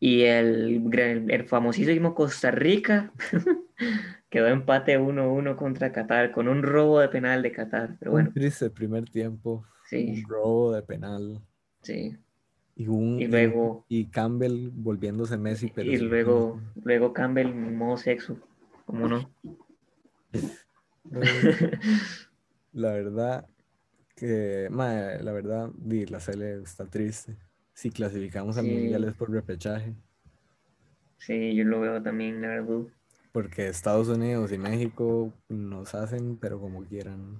Y 0.00 0.22
el, 0.22 0.90
el 1.28 1.44
famosísimo 1.44 2.14
Costa 2.14 2.50
Rica 2.50 3.12
quedó 4.30 4.46
empate 4.46 4.98
1-1 4.98 5.54
contra 5.56 5.92
Qatar 5.92 6.32
con 6.32 6.48
un 6.48 6.62
robo 6.62 6.98
de 7.00 7.10
penal 7.10 7.42
de 7.42 7.52
Qatar. 7.52 7.96
Pero 7.98 8.12
bueno, 8.12 8.30
triste 8.32 8.70
primer 8.70 9.04
tiempo. 9.04 9.66
Sí, 9.86 10.22
Un 10.24 10.28
robo 10.28 10.72
de 10.72 10.82
penal. 10.82 11.40
sí. 11.82 12.16
Y, 12.78 12.88
un, 12.88 13.18
Y 13.18 13.26
luego, 13.26 13.86
y 13.88 14.04
Campbell 14.04 14.68
volviéndose 14.70 15.38
Messi. 15.38 15.72
Pero 15.74 15.90
y 15.90 15.96
luego, 15.96 16.60
luego 16.84 17.14
Campbell 17.14 17.46
en 17.46 17.74
modo 17.74 17.96
sexo. 17.96 18.36
¿Cómo 18.84 19.08
no? 19.08 19.30
La 22.72 22.92
verdad 22.92 23.46
que, 24.14 24.68
mae, 24.70 25.22
la 25.22 25.32
verdad, 25.32 25.70
la 26.08 26.20
Sele 26.20 26.60
está 26.62 26.84
triste. 26.84 27.36
Si 27.72 27.90
clasificamos 27.90 28.58
al 28.58 28.64
Sí. 28.66 28.72
mundial 28.72 29.04
es 29.04 29.14
por 29.14 29.30
repechaje. 29.30 29.94
Sí, 31.18 31.54
yo 31.54 31.64
lo 31.64 31.80
veo 31.80 32.02
también, 32.02 32.42
la 32.42 32.48
verdad. 32.48 32.82
Porque 33.32 33.68
Estados 33.68 34.08
Unidos 34.08 34.52
y 34.52 34.58
México 34.58 35.32
nos 35.48 35.94
hacen, 35.94 36.36
pero 36.36 36.60
como 36.60 36.84
quieran. 36.84 37.38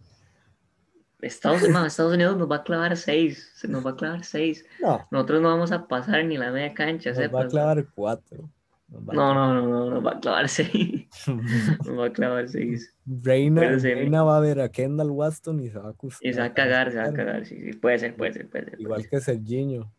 Estados, 1.21 1.63
Estados 1.63 2.15
Unidos 2.15 2.37
nos 2.37 2.51
va 2.51 2.57
a 2.57 2.63
clavar 2.65 2.97
seis, 2.97 3.51
se 3.55 3.69
nos 3.69 3.85
va 3.85 3.91
a 3.93 3.97
clavar 3.97 4.25
seis. 4.25 4.65
No, 4.81 5.07
Nosotros 5.11 5.41
no 5.43 5.49
vamos 5.49 5.73
a 5.73 5.87
pasar 5.89 6.25
ni 6.25 6.37
la 6.37 6.51
media 6.51 6.75
cancha, 6.75 7.11
nos 7.11 7.35
va 7.35 7.43
a 7.43 7.49
clavar 7.49 7.87
cuatro. 7.95 8.51
No, 8.89 9.35
no, 9.35 9.53
no, 9.55 9.67
no, 9.67 9.91
nos 9.91 10.07
va 10.07 10.13
a 10.13 10.21
clavar 10.21 10.49
seis. 10.49 11.09
Nos 11.27 11.99
va 11.99 12.07
a 12.07 12.13
clavar 12.13 12.49
seis. 12.49 12.95
Reina. 13.05 13.63
Reina 13.79 14.23
va 14.23 14.37
a 14.37 14.41
ver 14.41 14.61
a 14.61 14.69
Kendall 14.69 15.11
Waston 15.11 15.61
y 15.61 15.71
se 15.71 15.79
va 15.79 15.89
a 15.89 15.93
acus- 15.93 16.19
Y 16.21 16.33
se 16.33 16.39
va 16.41 16.47
a 16.47 16.55
cagar, 16.55 16.93
se 16.93 16.99
va 16.99 17.05
a 17.07 17.13
cagar, 17.13 17.45
sí, 17.47 17.61
sí. 17.63 17.73
Puede 17.79 17.99
ser, 17.99 18.15
puede 18.15 18.33
ser, 18.35 18.49
puede 18.49 18.65
ser. 18.65 18.73
Puede 18.75 18.83
Igual 18.83 19.01
ser, 19.03 19.11
que 19.11 19.21
Serginho. 19.21 19.93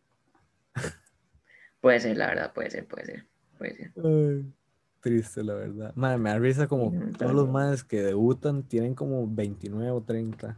Puede 1.80 2.00
ser, 2.00 2.16
la 2.16 2.28
verdad, 2.28 2.52
puede 2.52 2.70
ser, 2.70 2.86
puede 2.86 3.04
ser. 3.06 3.24
Puede 3.58 3.74
ser. 3.76 3.92
Ay, 4.04 4.44
triste, 5.00 5.44
la 5.44 5.54
verdad. 5.54 5.92
Madre, 5.94 6.18
me 6.18 6.30
da 6.30 6.38
risa 6.38 6.66
como 6.66 6.92
todos 7.18 7.32
los 7.34 7.48
madres 7.48 7.84
que 7.84 8.02
debutan 8.02 8.62
tienen 8.62 8.94
como 8.94 9.26
29 9.28 9.90
o 9.90 10.00
30. 10.02 10.56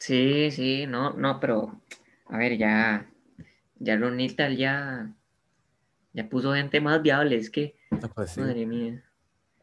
Sí, 0.00 0.50
sí, 0.50 0.86
no, 0.86 1.12
no, 1.12 1.38
pero 1.40 1.82
a 2.26 2.38
ver, 2.38 2.56
ya, 2.56 3.06
ya 3.78 3.96
Ronita 3.96 4.48
ya, 4.50 5.14
ya 6.14 6.28
puso 6.28 6.54
gente 6.54 6.80
más 6.80 7.02
viable, 7.02 7.36
es 7.36 7.50
que, 7.50 7.76
Ah, 8.02 8.08
pues 8.14 8.30
sí, 8.30 8.40
madre 8.40 8.64
mía. 8.66 9.04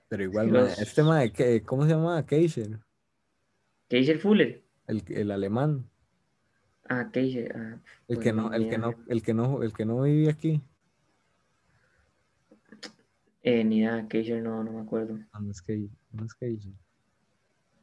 pero 0.08 0.24
igual, 0.24 0.46
que 0.46 0.51
madre, 0.53 0.70
los- 0.70 0.79
este 0.79 1.03
¿qué- 1.34 1.63
¿cómo 1.63 1.84
se 1.86 1.89
llama? 1.89 2.24
Keisher, 2.25 2.79
Keisher 3.89 4.20
Fuller. 4.20 4.63
el, 4.88 5.03
el 5.08 5.32
alemán, 5.32 5.89
Ah, 6.89 7.10
Keisher. 7.12 7.51
Ah, 7.58 7.82
el 8.08 8.15
pues 8.15 8.20
que 8.20 8.32
no, 8.32 8.53
el 8.53 8.70
que 8.70 8.77
no, 8.77 8.94
el 9.08 9.22
que 9.24 9.34
no, 9.34 9.63
el 9.63 9.74
que 9.74 9.86
no 9.86 10.01
vive 10.03 10.29
aquí. 10.29 10.62
Eh, 13.41 13.63
ni 13.63 13.82
nada, 13.82 14.08
Keisher 14.08 14.41
no, 14.44 14.63
no 14.63 14.72
me 14.72 14.82
acuerdo. 14.82 15.17
Ah, 15.32 15.39
no 15.39 15.51
es 15.51 15.62
Kei- 15.65 15.89
no 16.12 16.25
es. 16.25 16.36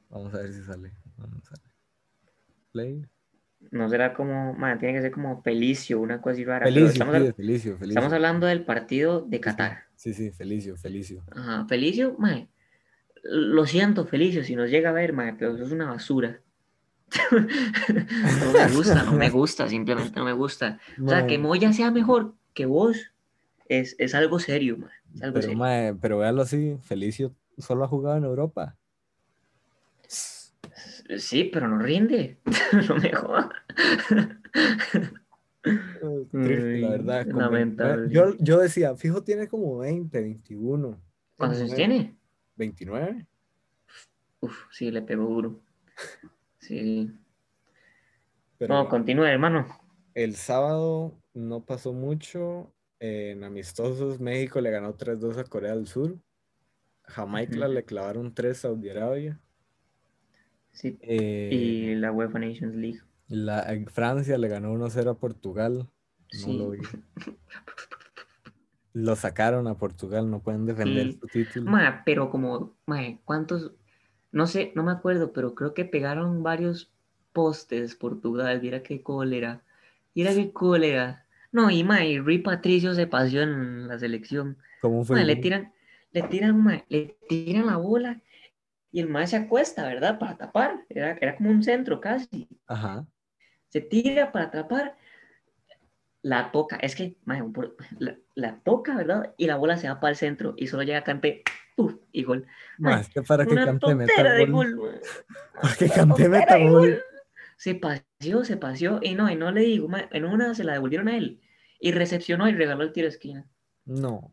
Vamos 0.08 0.32
a 0.34 0.38
ver 0.38 0.52
si 0.52 0.62
sale. 0.62 0.92
No, 1.18 1.26
no 1.26 1.40
sale. 1.42 1.74
Play. 2.75 3.07
No 3.71 3.88
será 3.88 4.12
como, 4.12 4.52
man, 4.54 4.78
tiene 4.78 4.95
que 4.95 5.02
ser 5.02 5.12
como 5.12 5.40
Felicio, 5.43 6.00
una 6.00 6.21
cosa 6.21 6.35
así 6.35 6.45
rara. 6.45 6.66
Felicio, 6.66 6.88
estamos, 6.88 7.14
Felicio, 7.14 7.78
Felicio. 7.78 7.87
estamos 7.87 8.12
hablando 8.12 8.47
del 8.47 8.64
partido 8.64 9.23
de. 9.23 9.40
Qatar. 9.40 9.85
Sí, 9.95 10.12
sí, 10.12 10.33
Felicio, 10.33 10.76
Felicio. 10.76 11.23
Ajá, 11.31 11.64
Felicio, 11.66 12.16
man, 12.19 12.49
lo 13.23 13.64
siento, 13.64 14.04
Felicio, 14.04 14.43
si 14.45 14.57
nos 14.57 14.71
llega 14.71 14.90
a 14.90 14.93
ver, 14.93 15.12
man, 15.12 15.37
pero 15.38 15.54
eso 15.54 15.64
es 15.64 15.73
una 15.73 15.87
basura. 15.87 16.40
no 17.31 18.52
me 18.52 18.76
gusta, 18.76 19.02
no 19.04 19.12
me 19.12 19.31
gusta, 19.31 19.69
simplemente 19.69 20.19
no 20.19 20.25
me 20.25 20.33
gusta. 20.33 20.81
O 21.02 21.09
sea, 21.09 21.26
que 21.26 21.38
Moya 21.38 21.73
sea 21.73 21.93
mejor 21.93 22.35
que 22.54 22.66
vos 22.66 23.12
es, 23.69 23.95
es 23.99 24.14
algo 24.14 24.40
serio, 24.40 24.78
man. 24.78 24.90
Es 25.14 25.23
algo 25.23 25.35
pero, 25.35 25.43
serio. 25.43 25.59
mae, 25.59 25.95
pero 25.95 26.19
véalo 26.19 26.43
así, 26.43 26.76
Felicio 26.83 27.35
solo 27.57 27.85
ha 27.85 27.88
jugado 27.88 28.19
en 28.19 28.25
Europa. 28.25 28.76
Sí, 31.18 31.44
pero 31.52 31.68
no 31.68 31.78
rinde. 31.78 32.38
no 32.88 32.96
me 32.96 33.12
jodas. 33.12 33.49
Eh, 35.66 36.26
Triste, 36.30 36.78
la 36.80 36.90
verdad. 36.90 37.26
lamentable. 37.26 38.02
29. 38.02 38.08
Yo, 38.11 38.37
yo 38.38 38.58
decía, 38.58 38.94
fijo, 38.96 39.23
tiene 39.23 39.49
como 39.49 39.78
20, 39.78 40.20
21. 40.20 41.00
¿Cuántos 41.37 41.61
años 41.61 41.70
29, 41.76 42.16
tiene? 42.56 42.75
¿29? 43.16 43.26
Uf, 44.40 44.64
sí, 44.70 44.90
le 44.90 45.00
pegó 45.02 45.25
duro. 45.26 45.61
Sí. 46.58 47.11
Pero 48.58 48.75
No, 48.75 48.88
continúe, 48.88 49.25
hermano. 49.25 49.66
el 50.14 50.34
sábado 50.37 51.18
no 51.32 51.64
pasó 51.64 51.92
mucho. 51.92 52.70
En 53.00 53.42
amistosos, 53.44 54.20
México 54.20 54.61
le 54.61 54.70
ganó 54.70 54.96
3-2 54.96 55.37
a 55.38 55.44
Corea 55.44 55.75
del 55.75 55.87
Sur. 55.87 56.16
Jamaica 57.04 57.58
Ujú. 57.58 57.73
le 57.73 57.84
clavaron 57.84 58.32
3 58.34 58.56
a 58.56 58.61
Saudi 58.68 58.88
Arabia. 58.90 59.38
Sí. 60.75 60.99
Eh, 61.00 61.49
Y 61.52 61.95
la 61.95 62.12
UEFA 62.12 62.38
Nations 62.38 62.75
League. 62.75 63.00
la, 63.28 63.64
Francia 63.90 64.37
le 64.37 64.49
ganó 64.49 64.73
1-0 64.73 65.09
a 65.11 65.14
Portugal. 65.19 65.78
No 66.33 66.38
Sí. 66.38 66.59
lo 66.59 66.71
vi. 66.71 66.81
Lo 68.93 69.16
sacaron 69.16 69.66
a 69.66 69.76
Portugal, 69.76 70.31
no 70.31 70.40
pueden 70.40 70.66
defender 70.66 71.07
Sí. 71.12 71.19
su 71.21 71.26
título. 71.26 71.69
Ma, 71.71 72.02
pero 72.07 72.31
como, 72.31 72.76
ma, 72.87 73.00
¿cuántos? 73.25 73.73
No 74.31 74.47
sé, 74.47 74.71
no 74.76 74.85
me 74.85 74.93
acuerdo, 74.93 75.33
pero 75.33 75.54
creo 75.57 75.75
que 75.75 75.85
pegaron 75.85 76.45
varios 76.45 76.93
postes 77.33 77.97
Portugal. 77.97 78.61
Mira 78.62 78.85
qué 78.85 79.02
cólera. 79.02 79.62
Mira 80.14 80.33
qué 80.33 80.52
cólera. 80.52 81.26
No, 81.50 81.71
y 81.71 81.83
ma, 81.83 82.04
y 82.04 82.19
Rui 82.21 82.38
Patricio 82.38 82.95
se 82.95 83.09
paseó 83.09 83.43
en 83.43 83.88
la 83.88 83.99
selección. 83.99 84.59
¿Cómo 84.81 85.04
fue? 85.04 85.16
Ma, 85.16 85.25
le 85.25 85.37
tiran, 85.37 85.73
le 86.12 86.23
tiran, 86.23 86.62
ma, 86.62 86.85
le 86.88 87.16
tiran 87.28 87.66
la 87.66 87.76
bola 87.78 88.21
y 88.95 89.01
el 89.01 89.09
ma 89.09 89.27
se 89.27 89.35
acuesta, 89.35 89.85
¿verdad? 89.89 90.21
Para 90.21 90.37
tapar. 90.37 90.85
Era, 90.89 91.19
era 91.21 91.35
como 91.35 91.51
un 91.51 91.65
centro 91.65 92.01
casi. 92.01 92.47
Ajá. 92.69 93.05
se 93.67 93.81
tira 93.81 94.31
para 94.31 94.45
atrapar, 94.45 94.97
la 96.23 96.53
toca, 96.53 96.77
es 96.77 96.95
que 96.95 97.17
mae, 97.25 97.43
la, 97.99 98.17
la 98.37 98.61
toca, 98.61 98.95
¿verdad? 98.95 99.35
Y 99.37 99.49
la 99.49 99.57
bola 99.57 99.79
se 99.79 99.89
va 99.89 99.99
para 99.99 100.13
el 100.13 100.17
centro 100.17 100.55
y 100.57 100.69
solo 100.69 100.85
llega 100.85 101.03
Cante, 101.03 101.43
¡puf! 101.75 101.97
y 102.13 102.23
gol. 102.23 102.47
Mae, 102.79 103.01
es 103.01 103.09
que 103.09 103.23
para 103.23 103.45
que 103.45 103.57
Kanté 103.57 103.97
meta 103.97 104.23
de 104.23 104.47
gol, 104.47 104.77
gol, 104.77 104.93
mae. 104.93 105.01
para 105.61 105.75
que 105.75 105.89
tontera 105.89 106.29
meta 106.29 106.59
gol. 106.59 107.03
Se 107.57 107.75
paseó, 107.75 108.45
se 108.45 108.57
paseó, 108.57 109.01
y 109.03 109.17
no, 109.17 109.29
y 109.29 109.35
no 109.35 109.51
le 109.51 109.63
digo, 109.63 109.89
mae, 109.89 110.09
en 110.13 110.25
una 110.25 110.55
se 110.55 110.63
la 110.63 110.75
devolvieron 110.75 111.09
a 111.09 111.17
él, 111.17 111.41
y 111.81 111.91
recepcionó 111.91 112.49
y 112.49 112.53
regaló 112.53 112.85
el 112.85 112.93
tiro 112.93 113.07
de 113.07 113.11
esquina. 113.11 113.51
No, 113.87 114.33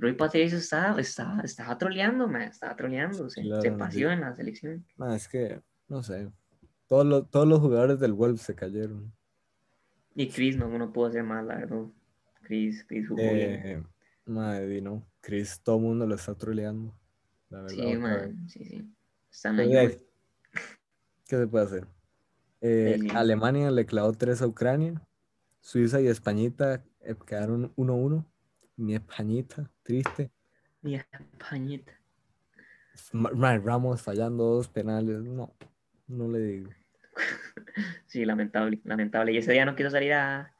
Rui 0.00 0.14
Patricio 0.14 0.58
estaba, 0.58 0.98
estaba, 1.00 1.42
estaba 1.42 1.76
troleando, 1.76 2.26
mae, 2.26 2.46
estaba 2.46 2.74
troleando, 2.74 3.28
se, 3.28 3.42
Claro, 3.42 3.60
se 3.60 3.72
paseó 3.72 4.08
sí. 4.08 4.14
en 4.14 4.20
la 4.22 4.34
selección. 4.34 4.86
ma, 4.96 5.14
es 5.14 5.28
que, 5.28 5.60
no 5.88 6.02
sé. 6.02 6.30
Todos 6.86 7.06
los, 7.06 7.30
todos 7.30 7.46
los 7.46 7.60
jugadores 7.60 8.00
del 8.00 8.14
Wolves 8.14 8.40
se 8.40 8.54
cayeron. 8.54 9.12
Y 10.14 10.28
Chris 10.28 10.56
no, 10.56 10.66
no 10.76 10.92
pudo 10.92 11.06
hacer 11.06 11.22
más, 11.22 11.44
la 11.44 11.56
verdad. 11.58 11.84
Chris, 12.42 12.84
Chris 12.88 13.08
jugó 13.08 13.22
bien. 13.22 13.36
Eh, 13.64 13.82
madre, 14.24 14.66
di, 14.66 14.80
no. 14.80 15.06
Chris, 15.20 15.60
todo 15.62 15.76
el 15.76 15.82
mundo 15.82 16.06
lo 16.06 16.14
está 16.14 16.34
troleando. 16.34 16.98
La 17.50 17.62
verdad, 17.62 17.74
Sí, 17.76 17.96
vez. 17.96 18.34
sí, 18.48 18.64
sí. 18.64 18.94
Están 19.30 19.60
ahí. 19.60 19.70
¿Qué 21.28 21.36
se 21.36 21.46
puede 21.46 21.64
hacer? 21.66 21.86
Eh, 22.62 22.96
Sí, 23.00 23.08
sí. 23.08 23.16
Alemania 23.16 23.70
le 23.70 23.86
clavó 23.86 24.12
3 24.12 24.40
a 24.42 24.46
Ucrania. 24.46 25.00
Suiza 25.60 26.00
y 26.00 26.06
Españita 26.08 26.82
eh, 27.00 27.14
quedaron 27.26 27.72
1-1. 27.76 28.24
Mi 28.80 28.94
Españita, 28.94 29.70
triste. 29.82 30.30
Mi 30.80 30.94
Españita. 30.94 31.92
Ramos 33.12 34.00
fallando 34.00 34.44
dos 34.44 34.68
penales. 34.68 35.20
No, 35.20 35.54
no 36.08 36.28
le 36.28 36.38
digo. 36.40 36.70
Sí, 38.06 38.24
lamentable, 38.24 38.80
lamentable. 38.84 39.32
Y 39.32 39.36
ese 39.36 39.52
día 39.52 39.64
no 39.64 39.76
quiso 39.76 39.90
salir 39.90 40.14
a, 40.14 40.52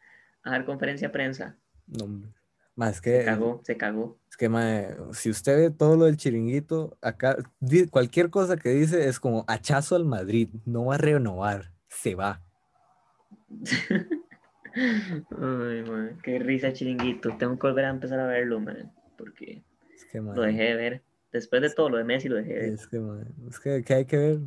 a 0.42 0.50
dar 0.50 0.64
conferencia 0.64 1.08
de 1.08 1.12
prensa. 1.12 1.56
No, 1.86 2.04
hombre. 2.04 2.30
Más 2.76 2.96
Se 2.96 3.02
que, 3.02 3.24
cagó, 3.24 3.60
se 3.64 3.76
cagó. 3.76 4.18
es 4.30 4.36
que 4.36 4.96
si 5.12 5.30
usted 5.30 5.56
ve 5.56 5.70
todo 5.70 5.96
lo 5.96 6.04
del 6.04 6.16
chiringuito, 6.16 6.96
acá 7.02 7.36
cualquier 7.90 8.30
cosa 8.30 8.56
que 8.56 8.68
dice 8.70 9.08
es 9.08 9.18
como 9.18 9.44
hachazo 9.48 9.96
al 9.96 10.04
Madrid, 10.04 10.50
no 10.64 10.84
va 10.86 10.94
a 10.94 10.98
renovar, 10.98 11.72
se 11.88 12.14
va. 12.14 12.40
Ay, 14.74 15.82
man, 15.82 16.18
qué 16.22 16.38
risa 16.38 16.72
chiringuito. 16.72 17.36
Tengo 17.36 17.58
que 17.58 17.66
volver 17.66 17.84
a 17.86 17.90
empezar 17.90 18.20
a 18.20 18.26
verlo, 18.26 18.60
man, 18.60 18.92
porque 19.16 19.62
Es 19.94 20.04
que, 20.06 20.20
lo 20.20 20.42
dejé 20.42 20.62
de 20.62 20.74
ver. 20.74 21.02
Después 21.32 21.62
de 21.62 21.70
todo 21.70 21.90
lo 21.90 21.98
de 21.98 22.04
Messi 22.04 22.28
lo 22.28 22.36
dejé 22.36 22.54
de 22.54 22.60
ver. 22.60 22.72
es 22.72 22.86
que, 23.60 23.76
es 23.76 23.90
hay 23.90 24.04
que 24.04 24.16
ver. 24.16 24.38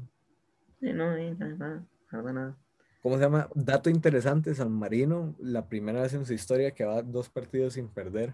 No, 0.81 0.93
nada, 0.93 1.33
nada, 1.33 1.83
nada, 2.11 2.33
nada. 2.33 2.57
¿Cómo 3.01 3.17
se 3.17 3.23
llama? 3.23 3.49
Dato 3.53 3.89
interesante, 3.89 4.55
San 4.55 4.71
Marino, 4.71 5.35
la 5.39 5.67
primera 5.67 6.01
vez 6.01 6.13
en 6.13 6.25
su 6.25 6.33
historia 6.33 6.71
que 6.71 6.85
va 6.85 7.01
dos 7.01 7.29
partidos 7.29 7.73
sin 7.73 7.89
perder. 7.89 8.33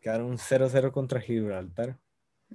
Quedaron 0.00 0.36
0-0 0.36 0.90
contra 0.90 1.20
Gibraltar. 1.20 1.96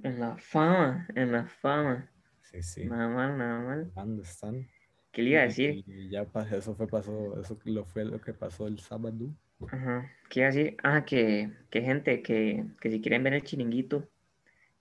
En 0.02 0.20
la 0.20 0.36
fama, 0.36 1.06
en 1.14 1.32
la 1.32 1.46
fama. 1.46 2.10
Sí, 2.42 2.62
sí. 2.62 2.86
Nada 2.86 3.08
mal, 3.08 3.38
nada 3.38 3.60
mal. 3.60 3.92
¿Dónde 3.94 4.22
están? 4.22 4.66
¿Qué 5.12 5.22
le 5.22 5.30
iba 5.30 5.40
a 5.40 5.44
decir? 5.44 5.84
Y 5.86 6.08
ya 6.08 6.24
pasó, 6.24 6.56
eso 6.56 6.74
fue 6.74 6.88
pasó, 6.88 7.40
eso 7.40 7.58
lo 7.64 7.84
fue 7.84 8.04
lo 8.04 8.20
que 8.20 8.32
pasó 8.34 8.66
el 8.66 8.78
sábado. 8.80 9.30
Ajá. 9.70 10.10
¿Qué 10.28 10.40
iba 10.40 10.48
a 10.48 10.52
decir? 10.52 10.76
Ah, 10.82 11.04
que, 11.04 11.50
que 11.70 11.82
gente, 11.82 12.22
que, 12.22 12.64
que 12.80 12.90
si 12.90 13.00
quieren 13.00 13.22
ver 13.22 13.34
el 13.34 13.44
chiringuito 13.44 14.08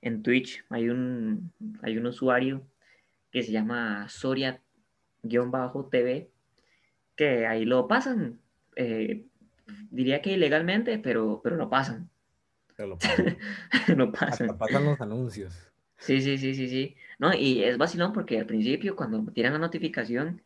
en 0.01 0.23
Twitch, 0.23 0.65
hay 0.69 0.89
un, 0.89 1.51
hay 1.81 1.97
un 1.97 2.05
usuario 2.07 2.65
que 3.31 3.43
se 3.43 3.51
llama 3.51 4.07
Soria-TV, 4.09 4.61
que 7.15 7.47
ahí 7.47 7.65
lo 7.65 7.87
pasan. 7.87 8.39
eh, 8.75 9.25
diría 9.89 10.21
que 10.21 10.33
ilegalmente, 10.33 10.99
pero, 10.99 11.41
pero 11.43 11.55
lo 11.55 11.69
pasan. 11.69 12.09
Pero 12.75 12.89
lo 12.89 12.97
pasan. 12.99 13.37
lo 13.97 14.11
pasan. 14.11 14.49
Hasta 14.49 14.57
pasan 14.57 14.85
los 14.85 14.99
anuncios. 15.01 15.70
Sí, 16.01 16.19
sí, 16.19 16.37
sí, 16.37 16.55
sí, 16.55 16.67
sí. 16.67 16.95
No, 17.19 17.33
y 17.33 17.63
es 17.63 17.77
vacilón 17.77 18.11
porque 18.11 18.39
al 18.39 18.47
principio, 18.47 18.95
cuando 18.95 19.23
tiran 19.31 19.53
la 19.53 19.59
notificación, 19.59 20.41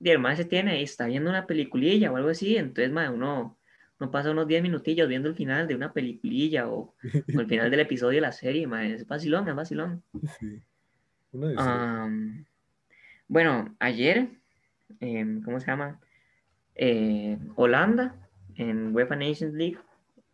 y 0.00 0.10
el 0.10 0.36
se 0.36 0.46
tiene 0.46 0.72
ahí, 0.72 0.82
está 0.82 1.06
viendo 1.06 1.28
una 1.28 1.46
peliculilla 1.46 2.10
o 2.10 2.16
algo 2.16 2.30
así, 2.30 2.56
entonces, 2.56 2.90
mae, 2.90 3.10
uno, 3.10 3.58
uno 4.00 4.10
pasa 4.10 4.30
unos 4.30 4.48
10 4.48 4.62
minutillos 4.62 5.08
viendo 5.08 5.28
el 5.28 5.34
final 5.34 5.68
de 5.68 5.74
una 5.74 5.92
peliculilla 5.92 6.68
o, 6.68 6.94
o 7.34 7.40
el 7.40 7.46
final 7.46 7.70
del 7.70 7.80
episodio 7.80 8.16
de 8.16 8.22
la 8.22 8.32
serie, 8.32 8.66
mae, 8.66 8.94
es 8.94 9.06
vacilón, 9.06 9.48
es 9.48 9.54
vacilón. 9.54 10.02
Sí. 10.40 10.62
Am, 11.58 12.46
bueno, 13.28 13.76
ayer, 13.80 14.30
em, 15.00 15.42
¿cómo 15.42 15.60
se 15.60 15.66
llama? 15.66 16.00
Eh, 16.74 17.36
Holanda 17.54 18.14
en 18.54 18.94
UEFA 18.94 19.14
Nations 19.14 19.52
League 19.52 19.78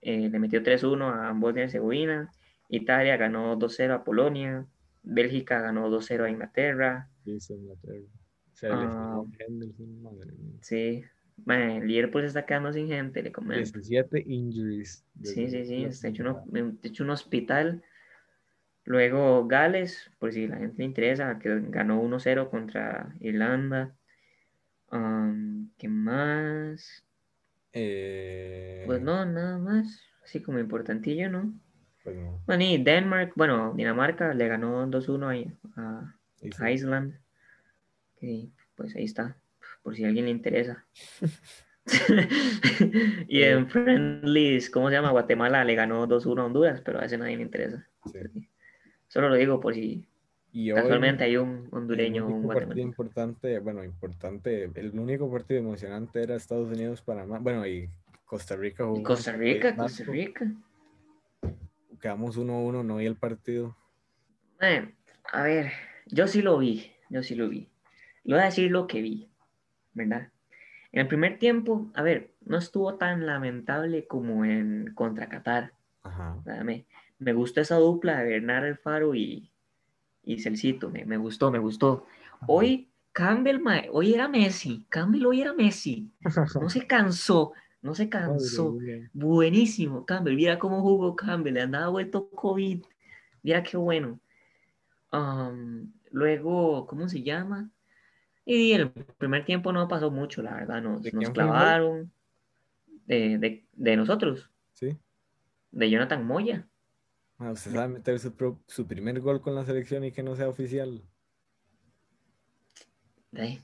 eh, 0.02 0.28
le 0.30 0.38
metió 0.38 0.62
3-1 0.62 1.10
a 1.10 1.32
Bosnia 1.32 1.62
y 1.62 1.64
Herzegovina. 1.64 2.30
Italia 2.68 3.16
ganó 3.16 3.56
2-0 3.56 3.94
a 3.94 4.04
Polonia. 4.04 4.66
Bélgica 5.02 5.60
ganó 5.60 5.90
2-0 5.90 6.24
a 6.24 6.30
Inglaterra. 6.30 7.08
dice 7.24 7.54
Inglaterra. 7.54 8.00
Se 8.52 8.68
Ah. 8.68 9.22
madre 10.02 10.32
mía. 10.32 10.58
Sí, 10.62 11.04
el 11.46 11.86
Liverpool 11.86 12.22
se 12.22 12.28
está 12.28 12.46
quedando 12.46 12.72
sin 12.72 12.86
gente, 12.88 13.22
le 13.22 13.32
comento. 13.32 13.78
17 13.78 14.22
injuries. 14.26 15.04
Sí, 15.22 15.48
sí, 15.48 15.64
sí, 15.64 15.84
está 15.84 16.08
hecho, 16.08 16.22
temporada. 16.24 16.72
hecho 16.82 17.04
un 17.04 17.10
hospital. 17.10 17.82
Luego 18.84 19.46
Gales, 19.46 20.10
por 20.18 20.32
si 20.32 20.46
la 20.46 20.58
gente 20.58 20.76
le 20.78 20.84
interesa, 20.84 21.38
que 21.38 21.60
ganó 21.68 22.00
1-0 22.02 22.50
contra 22.50 23.14
Irlanda. 23.20 23.96
Am, 24.90 25.70
¿qué 25.78 25.88
más? 25.88 27.04
Eh, 27.72 28.84
Pues 28.86 29.00
no, 29.02 29.24
nada 29.24 29.58
más. 29.58 30.00
Así 30.22 30.40
como 30.42 30.58
importantillo, 30.58 31.30
¿no? 31.30 31.54
Pues 32.04 32.16
no. 32.16 32.40
Bueno, 32.46 32.62
y 32.62 32.82
Denmark, 32.82 33.32
bueno, 33.34 33.72
Dinamarca 33.74 34.32
le 34.34 34.46
ganó 34.46 34.86
2-1 34.86 35.28
ahí 35.28 35.52
a, 35.76 36.14
a 36.60 36.70
Island. 36.70 37.18
Y 38.20 38.52
pues 38.76 38.94
ahí 38.94 39.04
está, 39.04 39.36
por 39.82 39.96
si 39.96 40.04
a 40.04 40.08
alguien 40.08 40.26
le 40.26 40.30
interesa. 40.30 40.84
y 43.28 43.42
en 43.42 43.68
Friendlies, 43.68 44.70
¿cómo 44.70 44.88
se 44.88 44.94
llama? 44.94 45.10
Guatemala 45.10 45.64
le 45.64 45.74
ganó 45.74 46.06
2-1 46.06 46.40
a 46.40 46.44
Honduras, 46.44 46.80
pero 46.82 47.00
a 47.00 47.04
ese 47.04 47.18
nadie 47.18 47.36
le 47.36 47.42
interesa. 47.42 47.86
Sí. 48.10 48.48
Solo 49.08 49.28
lo 49.28 49.36
digo 49.36 49.60
por 49.60 49.74
si 49.74 50.06
Y 50.52 50.72
hoy, 50.72 50.80
casualmente 50.80 51.24
hay 51.24 51.36
un 51.36 51.68
hondureño 51.70 52.26
un 52.26 52.48
partido 52.48 52.80
importante, 52.80 53.58
bueno, 53.60 53.84
importante, 53.84 54.70
el 54.74 54.98
único 54.98 55.30
partido 55.30 55.60
emocionante 55.60 56.22
era 56.22 56.36
Estados 56.36 56.68
Unidos, 56.68 57.02
Panamá, 57.02 57.38
bueno, 57.38 57.66
y 57.66 57.88
Costa 58.24 58.56
Rica 58.56 58.84
jugó 58.84 59.02
Costa 59.02 59.32
Rica, 59.32 59.76
Costa. 59.76 60.04
Rica. 60.04 60.52
Quedamos 62.04 62.36
1-1, 62.36 62.84
no 62.84 62.96
vi 62.96 63.06
el 63.06 63.16
partido. 63.16 63.78
Mae, 64.60 64.94
a 65.32 65.42
ver, 65.42 65.72
yo 66.04 66.26
sí 66.26 66.42
lo 66.42 66.58
vi, 66.58 66.92
yo 67.08 67.22
sí 67.22 67.34
lo 67.34 67.48
vi. 67.48 67.70
Le 68.24 68.34
voy 68.34 68.42
a 68.42 68.44
decir 68.44 68.70
lo 68.70 68.86
que 68.86 69.00
vi, 69.00 69.30
¿verdad? 69.94 70.30
En 70.92 71.00
el 71.00 71.08
primer 71.08 71.38
tiempo, 71.38 71.90
a 71.94 72.02
ver, 72.02 72.34
no 72.42 72.58
estuvo 72.58 72.96
tan 72.96 73.24
lamentable 73.24 74.06
como 74.06 74.44
en 74.44 74.92
contra 74.94 75.30
Qatar. 75.30 75.72
Ajá. 76.02 76.36
Me, 76.62 76.84
me 77.18 77.32
gustó 77.32 77.62
esa 77.62 77.76
dupla 77.76 78.18
de 78.18 78.32
Bernard 78.32 78.64
Alfaro 78.66 79.14
y, 79.14 79.50
y 80.24 80.40
Celcito, 80.40 80.90
me, 80.90 81.06
me 81.06 81.16
gustó, 81.16 81.50
me 81.50 81.58
gustó. 81.58 82.04
Hoy 82.46 82.92
Campbell, 83.12 83.62
hoy 83.90 84.12
era 84.12 84.28
Messi, 84.28 84.84
Campbell 84.90 85.24
hoy 85.24 85.40
era 85.40 85.54
Messi. 85.54 86.12
No 86.60 86.68
se 86.68 86.86
cansó, 86.86 87.54
no 87.84 87.94
se 87.94 88.08
cansó. 88.08 88.72
Madre. 88.72 89.10
Buenísimo, 89.12 90.04
Campbell. 90.06 90.34
Mira 90.34 90.58
cómo 90.58 90.80
jugó 90.82 91.14
Campbell. 91.14 91.54
Le 91.54 91.60
andaba 91.62 91.88
vuelto 91.90 92.28
COVID. 92.30 92.82
Mira 93.42 93.62
qué 93.62 93.76
bueno. 93.76 94.18
Luego, 96.10 96.86
¿cómo 96.86 97.08
se 97.08 97.22
llama? 97.22 97.70
Y 98.44 98.72
el 98.72 98.90
primer 98.90 99.44
tiempo 99.44 99.72
no 99.72 99.86
pasó 99.86 100.10
mucho, 100.10 100.42
la 100.42 100.54
verdad. 100.54 100.82
Nos, 100.82 101.02
clavaron. 101.32 102.10
De, 103.06 103.36
de- 103.38 103.66
de 103.74 103.96
nosotros, 103.98 104.50
Sí. 104.72 104.96
de 105.72 105.90
Jonathan 105.90 106.26
Moya. 106.26 106.66
Ah, 107.38 107.50
usted 107.52 107.70
sabe 107.72 107.88
meter 107.92 108.18
su, 108.18 108.32
pro- 108.32 108.58
su 108.66 108.86
primer 108.86 109.20
gol 109.20 109.42
con 109.42 109.54
la 109.54 109.64
selección 109.66 110.04
y 110.04 110.12
que 110.12 110.22
no 110.22 110.34
sea 110.36 110.48
oficial. 110.48 111.02
Ay. 113.36 113.60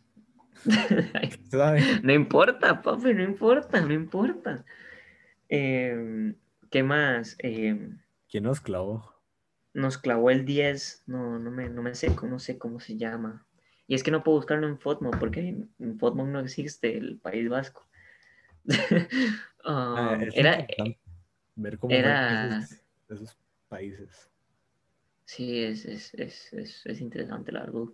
No 2.02 2.12
importa, 2.12 2.82
papi, 2.82 3.14
no 3.14 3.22
importa, 3.22 3.80
no 3.80 3.92
importa. 3.92 4.64
Em, 5.48 6.34
¿qué 6.70 6.82
más? 6.82 7.36
Em, 7.38 7.98
¿Quién 8.28 8.44
nos 8.44 8.60
clavó? 8.60 9.14
nos 9.72 9.98
clavó 9.98 10.30
el 10.30 10.44
10, 10.44 11.04
no, 11.06 11.38
no 11.38 11.50
me, 11.50 11.68
no 11.68 11.82
me 11.82 11.94
sé, 11.94 12.14
no 12.22 12.38
sé 12.38 12.58
cómo 12.58 12.80
se 12.80 12.96
llama. 12.96 13.46
Y 13.86 13.94
es 13.94 14.02
que 14.02 14.10
no 14.10 14.22
puedo 14.22 14.38
buscarlo 14.38 14.68
en 14.68 14.78
Fotmo 14.78 15.10
porque 15.18 15.40
en, 15.78 15.98
Fotmo 15.98 16.24
no 16.26 16.40
existe 16.40 16.96
el 16.96 17.18
País 17.18 17.48
Vasco. 17.48 17.88
Ah, 19.64 20.14
Um, 20.14 20.22
es 20.22 20.34
era, 20.36 20.66
ver 21.56 21.78
cómo 21.78 21.94
era- 21.94 22.60
esos, 22.60 22.82
esos 23.08 23.38
países. 23.68 24.30
sí, 25.24 25.62
es, 25.62 25.84
es, 25.86 26.14
es, 26.14 26.52
es, 26.52 26.86
es 26.86 27.00
interesante, 27.00 27.52
la 27.52 27.60
verdad. 27.60 27.84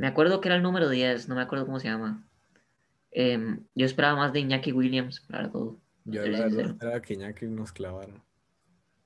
Me 0.00 0.06
acuerdo 0.06 0.40
que 0.40 0.48
era 0.48 0.56
el 0.56 0.62
número 0.62 0.88
10, 0.88 1.28
no 1.28 1.34
me 1.34 1.42
acuerdo 1.42 1.66
cómo 1.66 1.78
se 1.78 1.88
llama. 1.88 2.26
Em, 3.10 3.66
yo 3.74 3.84
esperaba 3.84 4.16
más 4.16 4.32
de 4.32 4.40
Iñaki 4.40 4.72
Williams, 4.72 5.22
la 5.28 5.42
verdad. 5.42 5.60
Yo 6.06 6.26
la 6.26 6.40
verdad 6.40 6.60
esperaba 6.70 7.02
que 7.02 7.12
Iñaki 7.12 7.44
nos 7.48 7.70
clavara. 7.70 8.14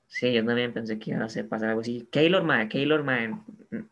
Sí, 0.07 0.31
yo 0.31 0.45
también 0.45 0.71
pensé 0.71 0.97
que 0.97 1.11
iba 1.11 1.19
a 1.19 1.25
hacer 1.25 1.49
pasar 1.49 1.67
algo 1.67 1.81
así. 1.81 2.07
Keylor, 2.13 2.45
man, 2.45 2.69
Keylor, 2.69 3.03
man, 3.03 3.43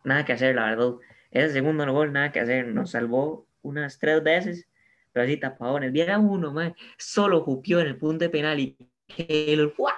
nada 0.06 0.24
que 0.24 0.32
hacer, 0.32 0.56
la 0.56 0.68
verdad. 0.68 0.94
Ese 1.30 1.52
segundo 1.52 1.92
gol, 1.92 2.13
nada 2.13 2.32
que 2.32 2.39
hacer. 2.39 2.68
Nos 2.68 2.92
salvó 2.92 3.48
unas 3.63 4.00
tres 4.00 4.24
veces, 4.24 4.70
pero 5.12 5.26
así 5.26 5.36
tapadones. 5.36 5.92
Viera 5.92 6.20
uno, 6.20 6.54
man, 6.54 6.74
solo 6.98 7.42
jupió 7.42 7.82
en 7.82 7.88
el 7.88 7.98
punto 7.98 8.24
de 8.24 8.30
penal 8.30 8.62
y 8.62 8.78
Keylor, 9.08 9.74
¡guau! 9.78 9.94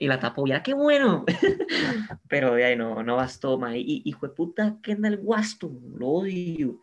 Y 0.00 0.08
la 0.08 0.18
tapó. 0.18 0.46
Ya, 0.46 0.62
qué 0.62 0.72
bueno. 0.72 1.26
pero 2.28 2.54
de 2.54 2.64
ahí 2.64 2.76
no, 2.76 3.02
no 3.02 3.16
bastó, 3.16 3.58
man. 3.58 3.74
Y 3.76 4.02
hijo 4.06 4.26
de 4.26 4.32
puta, 4.32 4.78
Kendall 4.82 5.18
Guasto, 5.18 5.70
lo 5.94 6.08
odio. 6.08 6.80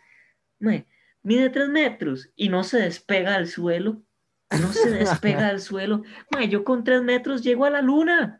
Mide 1.23 1.49
tres 1.49 1.67
metros 1.67 2.30
y 2.36 2.49
no 2.49 2.63
se 2.63 2.77
despega 2.77 3.34
del 3.34 3.47
suelo. 3.47 4.03
No 4.51 4.71
se 4.71 4.91
despega 4.91 5.47
del 5.47 5.60
suelo. 5.60 6.03
Ma, 6.32 6.45
yo 6.45 6.63
con 6.63 6.84
tres 6.84 7.01
metros 7.01 7.43
llego 7.43 7.65
a 7.65 7.71
la 7.71 7.82
luna. 7.82 8.39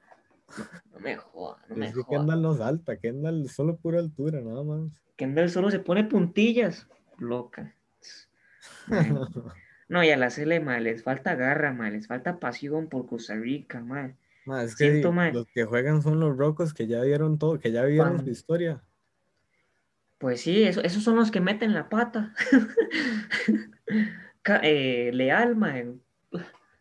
No 0.94 1.00
me 1.00 1.16
joda, 1.16 1.58
no 1.68 1.76
me 1.76 1.88
Es 1.88 1.96
que 1.96 2.04
joda. 2.04 2.20
Kendall 2.20 2.42
no 2.44 2.56
salta, 2.56 2.98
Kendall 2.98 3.50
solo 3.50 3.78
pura 3.78 4.00
altura, 4.00 4.42
nada 4.42 4.64
más. 4.64 5.04
Kendall 5.16 5.50
solo 5.50 5.72
se 5.72 5.80
pone 5.80 6.04
puntillas. 6.04 6.88
Loca. 7.18 7.76
Ma, 8.86 9.00
No, 9.90 10.04
y 10.04 10.10
a 10.12 10.18
la 10.18 10.30
Cele, 10.30 10.60
ma, 10.60 10.80
les 10.80 11.02
falta 11.02 11.34
garra, 11.34 11.74
ma, 11.74 11.90
les 11.90 12.08
falta 12.08 12.40
pasión 12.40 12.90
por 12.90 13.08
Costa 13.08 13.36
Rica, 13.36 13.80
ma. 13.80 14.14
Ma, 14.48 14.64
es 14.64 14.76
que 14.76 14.90
Siento, 14.90 15.12
ma. 15.12 15.30
los 15.32 15.46
que 15.48 15.66
juegan 15.66 16.02
son 16.02 16.20
los 16.20 16.36
rocos 16.38 16.74
que 16.74 16.88
ya 16.88 17.02
vieron 17.02 17.38
todo, 17.38 17.60
que 17.60 17.72
ya 17.72 17.84
vieron 17.84 18.24
su 18.24 18.30
historia. 18.30 18.82
Pues 20.18 20.42
sí, 20.42 20.64
eso- 20.64 20.82
esos 20.82 21.04
son 21.04 21.16
los 21.18 21.30
que 21.30 21.42
meten 21.42 21.74
la 21.74 21.90
pata. 21.90 22.34
Eh, 24.64 25.12
Leal, 25.14 25.58
ma. 25.58 25.74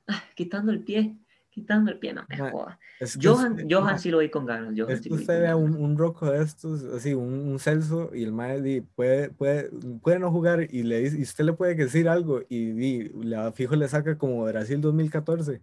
ah, 0.07 0.23
quitando 0.37 0.71
el 0.71 0.81
pie, 0.85 1.17
quitando 1.51 1.91
el 1.91 1.99
pie, 1.99 2.13
no 2.13 2.25
me 2.29 2.37
Ma, 2.37 2.51
joda. 2.53 2.79
Es 3.01 3.17
que 3.19 3.27
Johan, 3.27 3.53
usted- 3.55 3.67
Johan 3.69 3.99
sí 3.99 4.11
lo 4.11 4.19
vi 4.19 4.29
con 4.31 4.47
ganas. 4.47 4.73
Johan 4.77 4.93
Es 4.93 4.99
sí 5.03 5.09
que 5.09 5.17
vi 5.17 5.21
usted 5.21 5.35
con 5.35 5.43
ve 5.43 5.49
a 5.49 5.55
ganas. 5.57 5.71
un, 5.77 5.85
un 5.85 5.99
roco 5.99 6.31
de 6.31 6.43
estos, 6.45 6.85
así, 6.95 7.13
un, 7.15 7.25
un 7.49 7.59
Celso, 7.59 8.11
y 8.15 8.23
el 8.23 8.31
mae 8.33 8.83
puede, 8.95 9.31
puede, 9.31 9.71
puede 10.01 10.19
no 10.21 10.31
jugar 10.31 10.69
y, 10.71 10.85
le 10.85 11.01
dice, 11.01 11.19
y 11.19 11.23
usted 11.23 11.45
le 11.45 11.55
puede 11.55 11.75
decir 11.75 12.09
algo 12.09 12.43
y 12.49 12.67
di, 12.71 13.11
la 13.25 13.51
fijo 13.51 13.75
le 13.75 13.89
saca 13.89 14.17
como 14.17 14.45
Brasil 14.45 14.81
2014. 14.81 15.61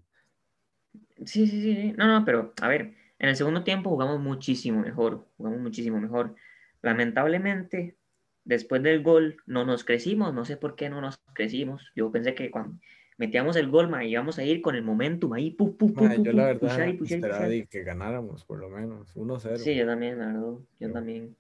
Sí, 1.26 1.48
sí, 1.48 1.62
sí. 1.62 1.94
No, 1.98 2.08
no, 2.08 2.26
pero 2.26 2.54
a 2.62 2.68
ver, 2.68 2.94
en 3.20 3.30
el 3.30 3.36
segundo 3.36 3.64
tiempo 3.64 3.90
jugamos 3.90 4.20
muchísimo 4.20 4.82
mejor, 4.82 5.28
jugamos 5.38 5.60
muchísimo 5.62 6.00
mejor. 6.00 6.36
Lamentablemente, 6.82 7.98
después 8.46 8.84
del 8.84 9.04
gol 9.04 9.38
no 9.46 9.66
nos 9.66 9.84
crecimos, 9.84 10.34
no 10.34 10.46
sé 10.46 10.58
por 10.58 10.76
qué 10.76 10.90
no 10.90 11.02
nos 11.02 11.18
crecimos. 11.34 11.92
Yo 11.96 12.12
pensé 12.12 12.36
que 12.36 12.52
cuando 12.52 12.78
metíamos 13.18 13.56
el 13.56 13.70
gol, 13.70 13.90
ma, 13.90 14.04
íbamos 14.06 14.38
a 14.40 14.44
ir 14.44 14.62
con 14.62 14.76
el 14.76 14.84
momentum 14.84 15.34
ahí, 15.34 15.52
pu, 15.52 15.78
pu, 15.78 15.94
pu, 15.94 16.04
Mae, 16.04 16.18
pu, 16.18 16.24
yo 16.26 16.34
la 16.34 16.54
pushar 16.60 16.80
verdad 16.80 16.98
pushar 16.98 17.20
pushar. 17.22 17.50
di, 17.50 17.66
que 17.68 17.84
ganáramos, 17.84 18.44
por 18.46 18.60
lo 18.60 18.70
menos, 18.70 19.16
1-0. 19.16 19.58
Sí, 19.58 19.76
yo 19.76 19.86
también, 19.86 20.20
la 20.20 20.28
verdad, 20.28 20.42
yo 20.42 20.62
Yo- 20.80 20.92
también. 20.92 21.36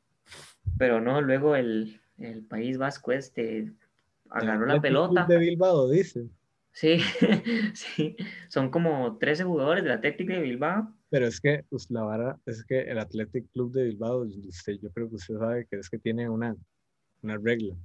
Pero 0.77 1.01
no, 1.01 1.21
luego 1.21 1.55
el, 1.55 1.99
el 2.17 2.43
País 2.45 2.77
Vasco 2.77 3.11
este 3.11 3.59
El 3.59 3.75
agarró 4.29 4.65
la 4.65 4.75
Athletic 4.75 4.97
Club 4.97 5.09
pelota. 5.09 5.25
de 5.27 5.37
Bilbao, 5.37 5.89
dice. 5.89 6.27
Sí, 6.73 6.97
sí, 7.75 8.17
son 8.49 8.71
como 8.71 9.17
13 9.17 9.43
jugadores 9.43 9.83
del 9.83 9.93
Atlético 9.93 10.33
de 10.33 10.41
Bilbao. 10.41 10.91
Pero 11.09 11.27
es 11.27 11.39
que 11.39 11.63
pues, 11.69 11.89
la 11.91 12.01
vara 12.01 12.39
es 12.47 12.65
que 12.65 12.81
el 12.81 12.97
Athletic 12.97 13.49
Club 13.51 13.71
de 13.71 13.83
Bilbao, 13.83 14.21
usted, 14.21 14.79
yo 14.81 14.91
creo 14.91 15.07
que 15.07 15.15
usted 15.15 15.37
sabe 15.37 15.67
que 15.67 15.77
es 15.77 15.89
que 15.89 15.99
tiene 15.99 16.27
una, 16.27 16.55
una 17.21 17.37
regla. 17.37 17.75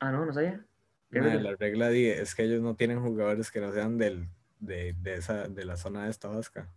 Ah, 0.00 0.12
no, 0.12 0.26
no 0.26 0.32
sabía. 0.32 0.64
La 1.10 1.56
regla 1.56 1.88
di, 1.88 2.04
es 2.04 2.34
que 2.34 2.44
ellos 2.44 2.60
no 2.60 2.76
tienen 2.76 3.00
jugadores 3.00 3.50
que 3.50 3.60
no 3.60 3.72
sean 3.72 3.96
del, 3.96 4.28
de, 4.60 4.94
de, 5.00 5.14
esa, 5.14 5.48
de 5.48 5.64
la 5.64 5.78
zona 5.78 6.04
de 6.04 6.10
esta 6.10 6.28
vasca. 6.28 6.70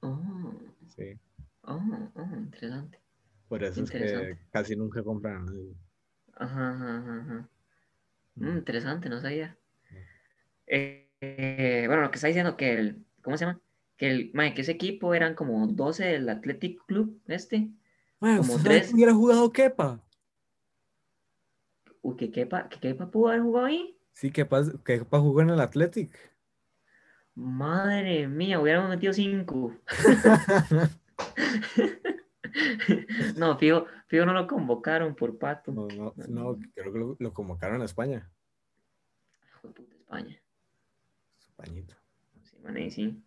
Oh, 0.00 0.52
Sí. 0.88 1.16
oh, 1.62 2.10
oh, 2.14 2.36
interesante. 2.36 2.98
Por 3.48 3.62
eso 3.62 3.84
es 3.84 3.90
que 3.90 4.38
casi 4.50 4.74
nunca 4.74 5.04
compran 5.04 5.36
a 5.36 5.44
nadie. 5.44 5.74
Ajá, 6.34 6.70
ajá, 6.70 6.98
ajá, 6.98 7.20
ajá. 7.20 7.49
Mm, 8.36 8.58
interesante, 8.58 9.08
no 9.08 9.20
sabía. 9.20 9.56
Eh, 10.66 11.08
eh, 11.20 11.84
bueno, 11.86 12.02
lo 12.02 12.10
que 12.10 12.16
está 12.16 12.28
diciendo 12.28 12.56
que 12.56 12.72
el, 12.72 13.04
¿cómo 13.22 13.36
se 13.36 13.44
llama? 13.44 13.60
Que 13.96 14.08
el, 14.08 14.30
mae, 14.32 14.54
que 14.54 14.62
ese 14.62 14.72
equipo 14.72 15.14
eran 15.14 15.34
como 15.34 15.66
12 15.66 16.04
del 16.04 16.28
Athletic 16.28 16.84
Club, 16.86 17.20
este. 17.26 17.68
Como 18.18 18.40
¿usted 18.40 18.54
sabe 18.54 18.62
tres. 18.62 18.94
hubiera 18.94 19.14
jugado 19.14 19.52
Kepa? 19.52 20.00
Uy, 22.02 22.16
que 22.16 22.30
Kepa, 22.30 22.68
que 22.68 22.78
Kepa 22.78 23.10
pudo 23.10 23.28
haber 23.28 23.42
jugado 23.42 23.66
ahí. 23.66 23.96
Sí, 24.12 24.30
Kepa, 24.30 24.62
Kepa 24.84 25.20
jugó 25.20 25.42
en 25.42 25.50
el 25.50 25.60
Athletic. 25.60 26.10
Madre 27.34 28.26
mía, 28.28 28.60
hubiéramos 28.60 28.90
metido 28.90 29.12
5. 29.12 29.74
No, 33.36 33.56
fijo, 33.58 33.86
fijo 34.06 34.26
no 34.26 34.32
lo 34.32 34.46
convocaron 34.46 35.14
por 35.14 35.38
pato. 35.38 35.72
No, 35.72 35.88
no, 35.88 36.14
no, 36.28 36.58
creo 36.74 36.92
que 36.92 36.98
lo, 36.98 37.16
lo 37.18 37.32
convocaron 37.32 37.82
a 37.82 37.84
España. 37.84 38.30
España. 39.64 40.40
Españito. 41.38 41.94
Sí, 42.42 42.56
man, 42.62 42.76
ahí 42.76 42.90
sí. 42.90 43.22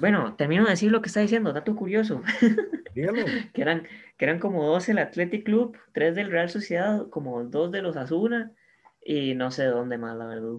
Bueno, 0.00 0.34
termino 0.36 0.64
de 0.64 0.70
decir 0.70 0.90
lo 0.90 1.00
que 1.00 1.08
está 1.08 1.20
diciendo, 1.20 1.52
dato 1.52 1.74
curioso. 1.74 2.22
Dígalo. 2.94 3.24
que 3.54 3.62
eran, 3.62 3.88
que 4.18 4.24
eran 4.24 4.38
como 4.38 4.66
dos 4.66 4.86
del 4.86 4.98
Athletic 4.98 5.44
Club, 5.44 5.78
tres 5.92 6.14
del 6.14 6.30
Real 6.30 6.50
Sociedad, 6.50 7.08
como 7.08 7.42
dos 7.44 7.72
de 7.72 7.80
los 7.80 7.96
Asuna 7.96 8.52
y 9.00 9.34
no 9.34 9.50
sé 9.50 9.62
de 9.62 9.70
dónde 9.70 9.96
más, 9.96 10.16
la 10.16 10.26
verdad. 10.26 10.58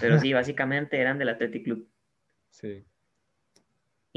Pero 0.00 0.18
sí, 0.18 0.32
básicamente 0.32 0.98
eran 0.98 1.18
del 1.18 1.28
Athletic 1.28 1.64
Club. 1.64 1.88
Sí. 2.50 2.84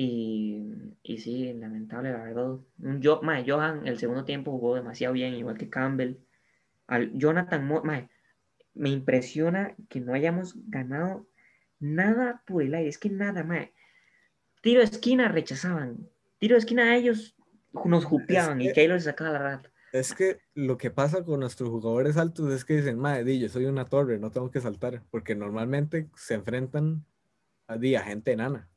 Y, 0.04 0.64
y 1.04 1.18
sí, 1.20 1.54
lamentable, 1.54 2.12
la 2.12 2.24
verdad. 2.24 2.58
Un 2.80 3.02
Jo- 3.04 3.22
mae, 3.22 3.46
Johan, 3.48 3.86
el 3.88 4.00
segundo 4.00 4.26
tiempo 4.26 4.50
jugó 4.52 4.74
demasiado 4.76 5.14
bien, 5.14 5.36
igual 5.36 5.58
que 5.60 5.70
Campbell. 5.70 6.16
Al 6.88 7.12
Jonathan, 7.14 7.68
mae, 7.84 8.10
me 8.74 8.90
impresiona 8.90 9.76
que 9.90 10.00
no 10.02 10.14
hayamos 10.14 10.56
ganado 10.70 11.28
nada 11.80 12.42
por 12.48 12.64
el 12.64 12.74
aire. 12.74 12.90
Es 12.90 12.98
que 12.98 13.10
nada, 13.12 13.44
mae. 13.44 13.74
Tiro 14.62 14.80
de 14.80 14.86
esquina 14.88 15.28
rechazaban. 15.28 16.10
Tiro 16.40 16.56
de 16.56 16.60
esquina 16.60 16.84
a 16.92 16.96
ellos 16.96 17.36
nos 17.86 18.04
jupeaban 18.06 18.60
y 18.60 18.68
que- 18.68 18.74
Keylor 18.74 19.00
se 19.00 19.06
sacaba 19.06 19.30
la 19.32 19.40
rata. 19.40 19.70
Es 19.94 20.16
que 20.16 20.40
lo 20.56 20.78
que 20.78 20.90
pasa 20.90 21.24
con 21.24 21.42
nuestros 21.42 21.70
jugadores 21.70 22.18
altos 22.18 22.52
es 22.52 22.66
que 22.66 22.78
dicen, 22.78 22.98
madre, 22.98 23.38
yo 23.38 23.50
soy 23.50 23.66
una 23.66 23.86
torre, 23.86 24.18
no 24.18 24.32
tengo 24.32 24.50
que 24.50 24.62
saltar, 24.62 25.04
porque 25.12 25.36
normalmente 25.36 26.10
se 26.16 26.34
enfrentan 26.34 27.06
a, 27.68 27.74
a 27.76 28.04
gente 28.04 28.32
enana. 28.32 28.71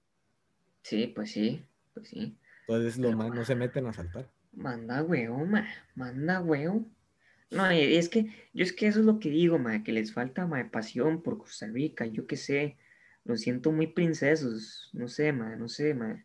Sí, 0.84 1.08
pues 1.08 1.32
sí, 1.32 1.64
pues 1.94 2.08
sí. 2.10 2.38
Entonces 2.66 2.98
los 2.98 3.14
más 3.14 3.32
no 3.32 3.42
se 3.46 3.54
meten 3.56 3.86
a 3.86 3.94
saltar. 3.94 4.30
Manda 4.52 5.02
huevo, 5.02 5.44
ma. 5.44 5.66
Manda 5.94 6.40
huevo. 6.40 6.86
No, 7.50 7.70
es 7.70 8.08
que 8.08 8.26
yo 8.54 8.64
es 8.64 8.72
que 8.72 8.86
eso 8.88 9.00
es 9.00 9.06
lo 9.06 9.18
que 9.20 9.30
digo, 9.30 9.58
ma, 9.58 9.82
que 9.84 9.92
les 9.92 10.12
falta 10.14 10.46
ma, 10.46 10.70
pasión 10.70 11.22
por 11.22 11.38
Costa 11.38 11.66
Rica, 11.68 12.06
yo 12.06 12.26
qué 12.26 12.36
sé. 12.36 12.78
Los 13.24 13.40
siento 13.42 13.72
muy 13.72 13.88
princesos, 13.88 14.90
no 14.94 15.08
sé, 15.08 15.32
ma, 15.32 15.56
no 15.56 15.68
sé, 15.68 15.94
ma. 15.94 16.24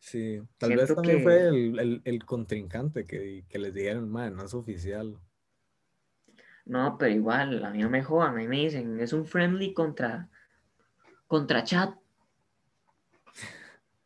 Sí, 0.00 0.40
tal 0.58 0.74
vez 0.74 0.92
también 0.94 1.20
que- 1.20 1.22
fue 1.22 1.46
el, 1.48 1.78
el- 1.78 2.02
el 2.04 2.24
contrincante 2.24 3.04
que, 3.04 3.44
que 3.48 3.58
les 3.60 3.74
dijeron, 3.74 4.08
madre, 4.10 4.32
no 4.34 4.44
es 4.44 4.54
oficial. 4.54 5.20
No, 6.66 6.96
pero 6.98 7.12
igual, 7.14 7.64
a 7.64 7.70
mí 7.70 7.78
no 7.78 7.90
me 7.90 8.02
jodan, 8.04 8.34
a 8.34 8.36
mí 8.38 8.46
me 8.46 8.58
dicen, 8.58 9.00
es 9.00 9.12
un 9.12 9.26
friendly 9.26 9.72
contra 9.74 10.28
contra 11.28 11.62
chat. 11.64 11.94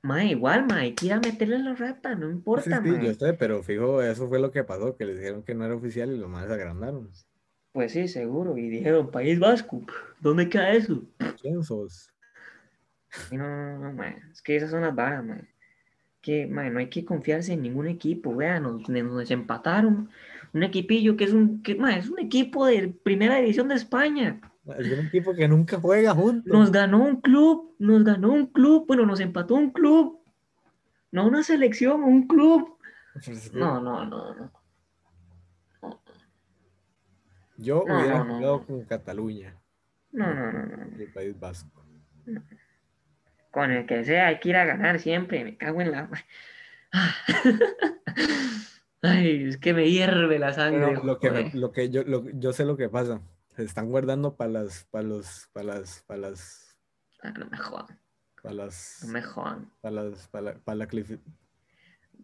Ma, 0.02 0.24
igual, 0.24 0.66
ma, 0.66 0.78
hay 0.78 0.94
que 0.94 1.06
ir 1.06 1.12
a 1.12 1.20
meterle 1.20 1.58
la 1.58 1.74
rata, 1.74 2.14
no 2.14 2.28
Sí, 2.28 2.30
importa, 2.30 2.80
sí, 2.82 2.96
ma. 2.96 2.98
yo 2.98 3.14
sé, 3.14 3.34
pero 3.34 3.62
fijo, 3.62 4.02
eso 4.02 4.28
fue 4.28 4.40
lo 4.40 4.50
que 4.50 4.64
pasó, 4.64 4.96
que 4.96 5.04
les 5.04 5.16
dijeron 5.18 5.42
que 5.44 5.54
no 5.54 5.64
era 5.64 5.74
oficial 5.74 6.12
y 6.12 6.18
los 6.18 6.28
más 6.30 6.48
agrandaron. 6.50 7.10
Pues 7.72 7.92
sí, 7.92 8.08
seguro. 8.08 8.56
Y 8.56 8.68
dijeron, 8.68 9.10
País 9.10 9.38
Vasco, 9.38 9.82
¿dónde 10.20 10.48
queda 10.48 10.72
eso? 10.72 11.02
¿Quién 11.40 11.62
sos? 11.62 12.12
No, 13.30 13.38
no, 13.38 13.78
no, 13.78 13.92
ma, 13.92 14.08
Es 14.32 14.42
que 14.42 14.56
esas 14.56 14.70
son 14.70 14.82
las 14.82 14.94
varas, 14.94 15.24
ma. 15.24 15.40
Que, 16.22 16.46
ma, 16.46 16.70
no 16.70 16.78
hay 16.80 16.90
que 16.90 17.04
confiarse 17.04 17.52
en 17.54 17.62
ningún 17.62 17.88
equipo. 17.88 18.34
Vean, 18.36 18.64
nos, 18.64 18.88
nos 18.88 19.18
desempataron. 19.18 20.10
Un 20.54 20.62
equipillo 20.64 21.16
que 21.16 21.24
es 21.24 21.32
un, 21.32 21.62
que, 21.62 21.74
ma, 21.76 21.96
es 21.96 22.08
un 22.10 22.20
equipo 22.20 22.66
de 22.66 22.88
primera 22.88 23.36
división 23.38 23.68
de 23.68 23.76
España. 23.76 24.40
Es 24.78 24.86
un 24.92 25.06
equipo 25.06 25.34
que 25.34 25.48
nunca 25.48 25.80
juega 25.80 26.14
juntos. 26.14 26.52
Nos 26.52 26.70
ganó 26.70 27.02
un 27.02 27.20
club, 27.20 27.74
nos 27.80 28.04
ganó 28.04 28.32
un 28.32 28.46
club. 28.46 28.84
Bueno, 28.86 29.04
nos 29.06 29.18
empató 29.20 29.54
un 29.56 29.70
club. 29.72 30.20
No 31.10 31.26
una 31.26 31.42
selección, 31.42 32.04
un 32.04 32.26
club. 32.28 32.78
Pues 33.14 33.52
No, 33.52 33.80
no, 33.80 34.06
no, 34.06 34.34
no. 34.34 34.52
Yo 37.56 37.84
No, 37.86 37.98
hubiera 38.00 38.24
no, 38.24 38.36
jugado 38.36 38.58
no. 38.58 38.66
con 38.66 38.84
Cataluña, 38.84 39.54
No, 40.12 40.32
no, 40.34 40.52
no, 40.52 40.62
no. 40.66 40.96
el 40.98 41.12
País 41.12 41.38
Vasco. 41.38 41.84
Con 43.50 43.70
el 43.70 43.84
que 43.86 44.04
sea, 44.04 44.28
hay 44.28 44.40
que 44.40 44.48
ir 44.50 44.56
a 44.56 44.64
ganar 44.64 44.98
siempre. 45.00 45.44
Me 45.44 45.56
cago 45.56 45.80
en 45.82 45.90
la. 45.92 46.08
Ay, 49.02 49.48
es 49.48 49.56
que 49.58 49.74
me 49.74 49.90
hierve 49.90 50.38
la 50.38 50.52
sangre. 50.52 50.86
Pero 50.88 51.04
lo 51.04 51.18
que, 51.18 51.50
lo 51.54 51.72
que 51.72 51.90
yo, 51.90 52.04
lo- 52.04 52.28
yo 52.30 52.52
sé 52.52 52.64
lo 52.64 52.76
que 52.76 52.88
pasa. 52.88 53.20
Se 53.56 53.64
están 53.64 53.90
guardando 53.90 54.34
para 54.36 54.50
las, 54.50 54.84
para 54.90 55.04
los, 55.04 55.48
para 55.52 55.66
las, 55.74 56.02
para 56.06 56.20
las, 56.20 56.78
Ah, 57.22 57.30
no 57.38 57.46
me 57.46 57.56
jodan, 57.58 58.00
para 58.42 58.54
las, 58.54 59.00
no 59.06 59.12
me 59.12 59.22
jodan. 59.22 59.70
para 59.80 59.94
las, 60.02 60.26
para 60.28 60.42
la, 60.44 60.54
para 60.58 60.76
la 60.76 60.88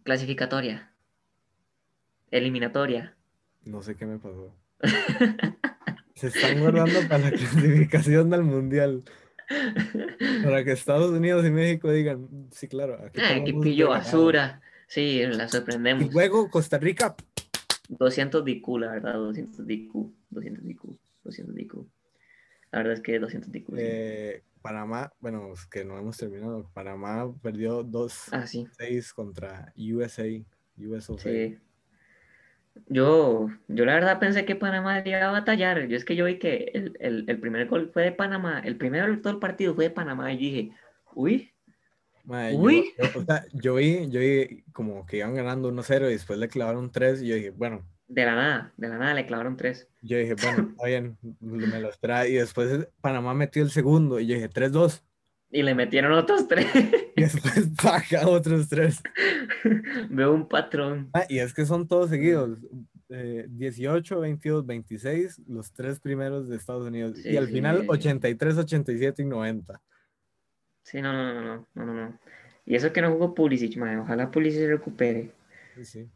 Clasificatoria. 0.03 0.91
Eliminatoria. 2.31 3.15
no 3.65 3.81
sé 3.81 3.95
qué 3.95 4.05
me 4.05 4.17
pasó. 4.19 4.53
Se 6.15 6.27
están 6.27 6.59
guardando 6.59 6.99
para 7.07 7.19
la 7.29 7.31
clasificación 7.31 8.29
del 8.29 8.43
mundial. 8.43 9.03
Para 10.43 10.63
que 10.63 10.71
Estados 10.73 11.11
Unidos 11.11 11.45
y 11.45 11.49
México 11.49 11.89
digan, 11.91 12.27
sí, 12.51 12.67
claro, 12.67 12.95
aquí 13.03 13.19
que 13.21 13.27
tomamos 13.45 13.63
pillo 13.63 13.85
de 13.85 13.91
ganado". 13.93 14.05
basura. 14.05 14.61
Sí, 14.87 15.21
la 15.25 15.45
Y 15.45 15.49
sorprendemos. 15.49 16.13
luego 16.13 16.49
Costa 16.49 16.77
Rica, 16.77 17.15
200 17.87 18.43
DQ, 18.43 18.67
la 18.79 18.91
verdad, 18.91 19.13
200 19.13 19.65
DQ. 19.65 20.11
200 20.31 20.63
DQ. 20.65 20.99
200 21.23 21.55
DQ. 21.55 21.85
La 22.71 22.79
verdad 22.79 22.93
es 22.93 23.01
que 23.01 23.19
200 23.19 23.51
DQ. 23.51 23.65
sí. 23.67 23.73
eh, 23.77 24.43
Panamá, 24.61 25.13
bueno, 25.21 25.53
es 25.53 25.65
que 25.65 25.85
no 25.85 25.97
hemos 25.97 26.17
terminado. 26.17 26.69
Panamá 26.73 27.33
perdió 27.41 27.81
2-6 27.83 28.29
Ah, 28.33 28.45
sí. 28.45 28.67
contra 29.15 29.73
USA. 29.77 30.25
US 30.77 31.09
of 31.09 31.19
A. 31.21 31.23
Sí. 31.23 31.57
Yo, 32.87 33.47
yo 33.67 33.85
la 33.85 33.93
verdad 33.95 34.19
pensé 34.19 34.45
que 34.45 34.55
Panamá 34.55 35.01
iba 35.05 35.19
a 35.27 35.31
batallar. 35.31 35.87
Yo 35.87 35.97
es 35.97 36.05
que 36.05 36.15
yo 36.15 36.25
vi 36.25 36.39
que 36.39 36.71
el, 36.73 36.95
el, 36.99 37.25
el 37.27 37.39
primer 37.39 37.67
gol 37.67 37.89
fue 37.93 38.03
de 38.03 38.11
Panamá. 38.11 38.59
El 38.63 38.77
primero 38.77 39.07
de 39.11 39.17
todo 39.17 39.33
el 39.33 39.39
partido 39.39 39.75
fue 39.75 39.85
de 39.85 39.89
Panamá. 39.91 40.31
Y 40.33 40.35
yo 40.35 40.39
dije, 40.41 40.71
uy, 41.13 41.51
yo- 42.25 42.59
Uy. 42.59 42.91
yo, 42.97 43.19
o 43.19 43.23
sea, 43.25 43.45
yo 43.53 43.75
vi, 43.75 44.09
yo 44.09 44.19
vi 44.19 44.63
como 44.71 45.05
que 45.05 45.17
iban 45.17 45.33
ganando 45.35 45.69
1-0 45.71 46.09
y 46.09 46.13
después 46.13 46.37
le 46.37 46.47
clavaron 46.47 46.91
3 46.91 47.21
y 47.21 47.27
yo 47.27 47.35
dije, 47.35 47.49
bueno, 47.49 47.85
De 48.09 48.25
la 48.25 48.35
nada, 48.35 48.73
de 48.75 48.89
la 48.89 48.97
nada 48.97 49.13
le 49.13 49.27
clavaron 49.27 49.55
tres. 49.55 49.87
Yo 50.01 50.17
dije, 50.17 50.33
bueno, 50.33 50.69
está 50.71 50.87
bien, 50.87 51.17
me 51.39 51.79
los 51.79 51.99
trae. 51.99 52.29
Y 52.31 52.33
después 52.33 52.87
Panamá 53.01 53.33
metió 53.33 53.61
el 53.63 53.69
segundo. 53.69 54.19
Y 54.19 54.27
yo 54.27 54.35
dije, 54.35 54.49
3-2. 54.49 55.03
Y 55.51 55.63
le 55.63 55.73
metieron 55.75 56.11
otros 56.13 56.47
tres. 56.47 56.67
Y 57.15 57.23
después 57.23 57.67
paga 57.83 58.27
otros 58.29 58.69
tres. 58.69 59.01
Veo 60.09 60.33
un 60.33 60.47
patrón. 60.47 61.09
Ah, 61.13 61.25
y 61.27 61.39
es 61.39 61.53
que 61.53 61.65
son 61.65 61.85
todos 61.85 62.09
seguidos. 62.09 62.57
Eh, 63.09 63.45
18, 63.49 64.21
22, 64.21 64.65
26, 64.65 65.41
los 65.47 65.73
tres 65.73 65.99
primeros 65.99 66.47
de 66.47 66.55
Estados 66.55 66.87
Unidos. 66.87 67.17
Sí, 67.17 67.31
y 67.31 67.37
al 67.37 67.47
sí. 67.47 67.53
final 67.53 67.83
83, 67.87 68.57
87 68.57 69.23
y 69.23 69.25
90. 69.25 69.81
Sí, 70.83 71.01
no, 71.01 71.11
no, 71.11 71.33
no, 71.33 71.41
no, 71.41 71.67
no, 71.73 71.85
no, 71.85 71.93
no. 71.93 72.19
Y 72.65 72.75
eso 72.75 72.93
que 72.93 73.01
no 73.01 73.11
jugó 73.11 73.33
Pulisic, 73.33 73.75
mae. 73.77 73.97
Ojalá 73.97 74.31
Pulisic 74.31 74.61
se 74.61 74.67
recupere. 74.67 75.31
Sí, 75.75 75.85
sí. 75.85 76.09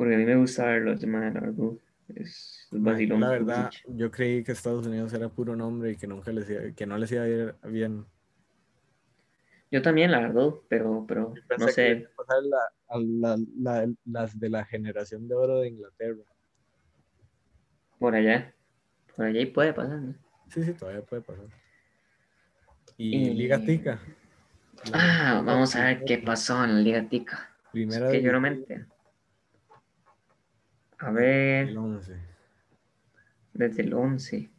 Porque 0.00 0.14
a 0.14 0.16
mí 0.18 0.24
me 0.24 0.34
gusta 0.34 0.64
mae, 0.64 1.30
la 1.30 1.40
verdad. 1.40 1.72
Es 2.08 2.66
vacilón. 2.70 3.20
La 3.20 3.28
verdad, 3.28 3.70
yo 3.86 4.10
creí 4.10 4.42
que 4.42 4.52
Estados 4.52 4.86
Unidos 4.86 5.12
era 5.12 5.28
puro 5.28 5.54
nombre 5.54 5.90
y 5.90 5.96
que 5.96 6.06
nunca 6.06 6.32
les 6.32 6.48
iba, 6.48 6.62
que 6.74 6.86
no 6.86 6.96
les 6.96 7.12
iba 7.12 7.24
a 7.24 7.28
ir 7.28 7.54
bien. 7.64 8.06
Yo 9.70 9.82
también, 9.82 10.10
la 10.10 10.20
verdad, 10.20 10.54
pero, 10.70 11.04
pero 11.06 11.34
no 11.58 11.68
sé. 11.68 11.98
iba 11.98 12.08
a 12.08 12.16
pasar 12.16 12.42
la- 12.44 12.72
a 12.88 12.98
la- 12.98 13.44
la- 13.58 13.92
las 14.06 14.40
de 14.40 14.48
la 14.48 14.64
generación 14.64 15.28
de 15.28 15.34
oro 15.34 15.58
de 15.60 15.68
Inglaterra. 15.68 16.24
Por 17.98 18.14
allá. 18.14 18.54
Por 19.14 19.26
allá 19.26 19.40
y 19.42 19.46
puede 19.52 19.74
pasar, 19.74 19.98
¿no? 20.00 20.14
Sí, 20.48 20.62
sí, 20.64 20.72
todavía 20.72 21.02
puede 21.02 21.20
pasar. 21.20 21.44
Y, 22.96 23.16
Y- 23.18 23.34
Liga 23.34 23.58
Tica. 23.58 24.00
La 24.92 25.36
Ah, 25.36 25.42
vamos 25.44 25.76
a 25.76 25.84
ver 25.84 26.04
qué 26.06 26.16
pasó 26.16 26.64
en 26.64 26.76
la 26.76 26.80
Liga 26.80 27.06
Tica. 27.06 27.54
Primera 27.70 28.06
Es 28.06 28.12
que 28.12 28.22
yo 28.22 28.32
no 28.32 28.40
me 28.40 28.48
entero. 28.48 28.86
A 31.00 31.10
ver, 31.10 31.68
del 31.68 31.78
11. 31.78 32.16
desde 33.54 33.82
el 33.82 33.94
11. 33.94 34.50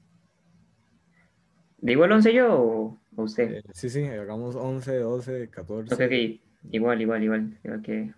¿Digo 1.78 2.06
el 2.06 2.12
11 2.12 2.34
yo 2.34 2.54
o 2.54 3.00
usted? 3.16 3.52
Eh, 3.52 3.64
sí, 3.74 3.90
sí, 3.90 4.06
hagamos 4.06 4.56
11, 4.56 4.98
12, 4.98 5.50
14. 5.50 5.94
Ok, 5.94 6.02
ok, 6.02 6.42
igual, 6.72 7.02
igual, 7.02 7.24
igual. 7.24 7.60
igual 7.64 7.82
que. 7.82 8.14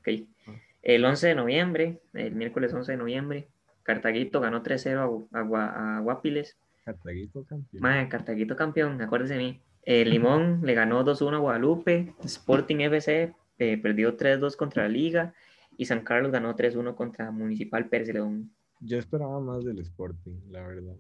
El 0.82 1.06
11 1.06 1.28
de 1.28 1.36
noviembre, 1.36 2.02
el 2.14 2.36
miércoles 2.36 2.74
11 2.74 2.94
de 2.94 2.98
noviembre, 2.98 3.48
Cartaguito 3.84 4.40
ganó 4.40 4.64
3-0 4.64 5.28
a, 5.32 5.40
a 5.40 5.98
a 5.98 6.00
Guapiles. 6.00 6.58
Cartaguito 6.86 7.46
campeón. 7.46 8.08
Cartaguito 8.10 8.56
campeón, 8.56 9.02
acuérdese 9.02 9.34
de 9.34 9.40
mí. 9.40 9.62
El 9.84 10.10
Limón 10.10 10.62
le 10.64 10.74
ganó 10.74 11.04
2-1 11.04 11.36
a 11.36 11.40
Guadalupe. 11.40 12.14
Sporting 12.24 12.78
FC 12.78 13.34
eh, 13.60 13.78
perdió 13.78 14.18
3-2 14.18 14.56
contra 14.56 14.84
la 14.84 14.90
Liga. 14.90 15.34
Y 15.78 15.86
San 15.86 16.04
Carlos 16.04 16.32
ganó 16.32 16.56
3-1 16.56 16.96
contra 16.96 17.32
Municipal 17.32 17.88
Pérez 17.90 18.08
de 18.08 18.14
León. 18.14 18.52
Yo 18.80 18.98
esperaba 18.98 19.40
más 19.40 19.64
del 19.64 19.80
Sporting, 19.80 20.40
la 20.50 20.62
verdad. 20.68 20.96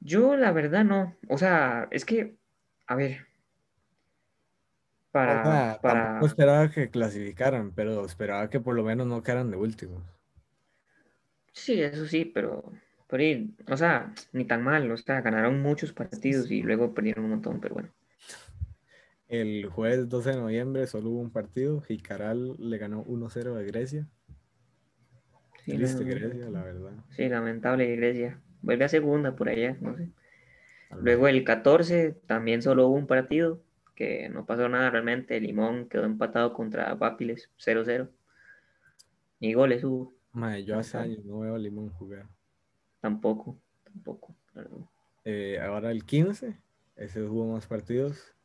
Yo, 0.00 0.36
la 0.36 0.52
verdad, 0.52 0.84
no. 0.84 1.16
O 1.28 1.38
sea, 1.38 1.88
es 1.90 2.04
que, 2.04 2.36
a 2.86 2.94
ver. 2.94 3.26
Para, 5.10 5.40
o 5.40 5.44
sea, 5.44 5.78
para... 5.80 6.04
tampoco 6.04 6.26
esperaba 6.26 6.70
que 6.70 6.90
clasificaran, 6.90 7.72
pero 7.74 8.04
esperaba 8.04 8.48
que 8.50 8.60
por 8.60 8.74
lo 8.74 8.84
menos 8.84 9.06
no 9.06 9.22
quedaran 9.22 9.50
de 9.50 9.56
últimos. 9.56 10.02
Sí, 11.52 11.82
eso 11.82 12.06
sí, 12.06 12.24
pero, 12.26 12.70
pero 13.08 13.22
y- 13.22 13.54
o 13.68 13.76
sea, 13.76 14.12
ni 14.32 14.44
tan 14.44 14.62
mal, 14.62 14.90
o 14.90 14.96
sea, 14.96 15.22
ganaron 15.22 15.60
muchos 15.62 15.92
partidos 15.92 16.50
y 16.50 16.62
luego 16.62 16.92
perdieron 16.94 17.24
un 17.24 17.30
montón, 17.30 17.60
pero 17.60 17.74
bueno. 17.74 17.88
El 19.28 19.66
jueves 19.66 20.08
12 20.08 20.30
de 20.30 20.36
noviembre 20.36 20.86
solo 20.86 21.10
hubo 21.10 21.20
un 21.20 21.30
partido. 21.30 21.80
Jicaral 21.80 22.54
le 22.58 22.78
ganó 22.78 23.04
1-0 23.04 23.56
a 23.56 23.62
Grecia. 23.62 24.06
Sí, 25.64 25.72
Triste 25.72 26.04
no- 26.04 26.10
Grecia, 26.10 26.50
la 26.50 26.62
verdad. 26.62 26.92
sí, 27.10 27.28
lamentable 27.28 27.92
Iglesia. 27.92 28.40
Vuelve 28.62 28.84
a 28.84 28.88
segunda 28.88 29.34
por 29.34 29.48
allá, 29.48 29.76
no 29.80 29.96
sé. 29.96 30.08
Luego 31.00 31.26
el 31.26 31.42
14 31.44 32.12
también 32.26 32.62
solo 32.62 32.86
hubo 32.86 32.94
un 32.94 33.06
partido, 33.08 33.60
que 33.96 34.28
no 34.28 34.46
pasó 34.46 34.68
nada 34.68 34.90
realmente. 34.90 35.40
Limón 35.40 35.88
quedó 35.88 36.04
empatado 36.04 36.52
contra 36.52 36.92
Guapiles 36.92 37.50
0-0. 37.58 38.08
Ni 39.40 39.52
goles 39.54 39.82
hubo, 39.84 40.14
Mae, 40.32 40.64
yo 40.64 40.78
hace 40.78 40.98
años 40.98 41.24
no 41.24 41.40
veo 41.40 41.56
a 41.56 41.58
Limón 41.58 41.90
jugar. 41.90 42.26
tampoco, 43.00 43.58
tampoco. 43.84 44.34
Eh, 45.24 45.58
ahora 45.60 45.90
el 45.90 46.04
15, 46.04 46.56
ese 46.94 47.22
hubo 47.22 47.52
más 47.52 47.66
partidos. 47.66 48.35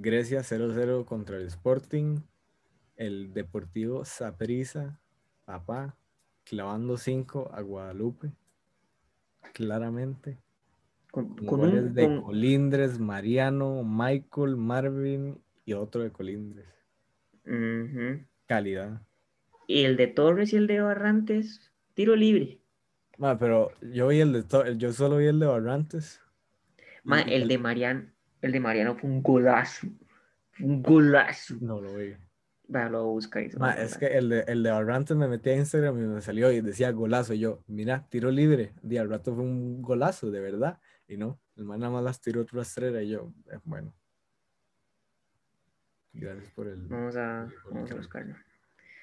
Grecia 0.00 0.40
0-0 0.40 1.04
contra 1.04 1.36
el 1.36 1.46
Sporting. 1.46 2.20
El 2.96 3.32
Deportivo 3.32 4.04
Saprissa, 4.04 5.00
papá, 5.44 5.96
clavando 6.44 6.96
5 6.96 7.50
a 7.52 7.60
Guadalupe. 7.62 8.32
Claramente. 9.54 10.38
Con, 11.10 11.34
Con 11.36 11.46
con 11.46 11.60
goles 11.60 11.82
un, 11.84 11.94
de 11.94 12.04
con- 12.06 12.22
Colindres, 12.22 12.98
Mariano, 12.98 13.82
Michael, 13.84 14.56
Marvin 14.56 15.40
y 15.64 15.72
otro 15.72 16.02
de 16.02 16.12
Colindres. 16.12 16.68
Calidad. 18.46 19.02
Y 19.66 19.84
el 19.84 19.96
de 19.96 20.06
Torres 20.06 20.52
y 20.52 20.56
el 20.56 20.66
de 20.66 20.80
Barrantes, 20.80 21.72
tiro 21.94 22.14
libre. 22.16 22.60
Ma, 23.18 23.38
pero 23.38 23.70
yo 23.92 24.08
vi 24.08 24.20
el 24.20 24.32
de 24.32 24.76
yo 24.78 24.92
solo 24.92 25.16
vi 25.18 25.26
el 25.26 25.40
de 25.40 25.46
Barrantes. 25.46 26.20
Ma, 27.02 27.20
el 27.22 27.48
de 27.48 27.58
Mariano, 27.58 28.10
el 28.42 28.52
de 28.52 28.60
Mariano 28.60 28.96
fue 28.96 29.10
un 29.10 29.22
golazo. 29.22 29.86
Un 30.60 30.82
golazo. 30.82 31.56
No 31.60 31.80
lo 31.80 31.94
vi. 31.94 32.14
Va, 32.74 32.88
lo 32.88 33.02
voy 33.02 33.10
a 33.10 33.14
buscar 33.14 33.42
y 33.42 33.50
se 33.50 33.58
Ma, 33.58 33.72
es 33.72 33.98
que 33.98 34.06
el 34.06 34.28
de, 34.28 34.44
el 34.46 34.62
de 34.62 34.70
Barrantes 34.70 35.16
me 35.16 35.26
metí 35.26 35.50
a 35.50 35.56
Instagram 35.56 35.98
y 35.98 36.06
me 36.06 36.20
salió 36.20 36.52
y 36.52 36.60
decía 36.60 36.90
golazo. 36.92 37.34
Y 37.34 37.40
yo, 37.40 37.62
mira, 37.66 38.06
tiro 38.08 38.30
libre. 38.30 38.72
Y 38.88 38.96
al 38.96 39.10
rato 39.10 39.34
fue 39.34 39.42
un 39.42 39.82
golazo, 39.82 40.30
de 40.30 40.40
verdad. 40.40 40.78
Y 41.08 41.16
no, 41.16 41.40
el 41.56 41.64
man 41.64 41.80
nada 41.80 41.92
más 41.92 42.04
las 42.04 42.20
tiró 42.20 42.46
rastrera 42.52 43.02
y 43.02 43.08
yo, 43.10 43.32
eh, 43.50 43.58
bueno. 43.64 43.92
Gracias 46.12 46.50
por 46.52 46.68
el. 46.68 46.86
Vamos 46.86 47.16
a, 47.16 47.44
el 47.44 47.72
vamos 47.72 47.90
a 47.90 47.94
buscarlo. 47.96 48.36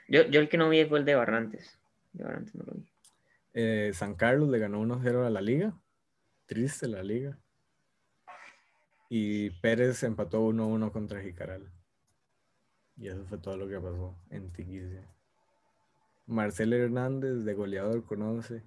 Yo, 0.07 0.23
yo 0.27 0.39
el 0.39 0.47
que 0.47 0.57
no 0.57 0.69
vi 0.69 0.85
fue 0.85 0.99
el 0.99 1.05
de 1.05 1.15
Barrantes. 1.15 1.77
De 2.13 2.23
Barrantes 2.23 2.55
no 2.55 2.63
lo 2.65 2.73
vi. 2.73 2.89
Eh, 3.53 3.91
San 3.93 4.15
Carlos 4.15 4.49
le 4.49 4.59
ganó 4.59 4.81
1-0 4.81 5.25
a 5.25 5.29
la 5.29 5.41
liga. 5.41 5.73
Triste 6.45 6.87
la 6.87 7.03
liga. 7.03 7.37
Y 9.09 9.49
Pérez 9.61 10.03
empató 10.03 10.41
1-1 10.41 10.91
contra 10.91 11.21
Jicaral. 11.21 11.71
Y 12.97 13.07
eso 13.07 13.23
fue 13.25 13.37
todo 13.37 13.57
lo 13.57 13.67
que 13.67 13.79
pasó 13.79 14.15
en 14.29 14.51
Tiquicia. 14.51 15.03
Marcelo 16.25 16.75
Hernández 16.75 17.45
de 17.45 17.53
goleador 17.53 18.03
con 18.05 18.21
11. 18.21 18.63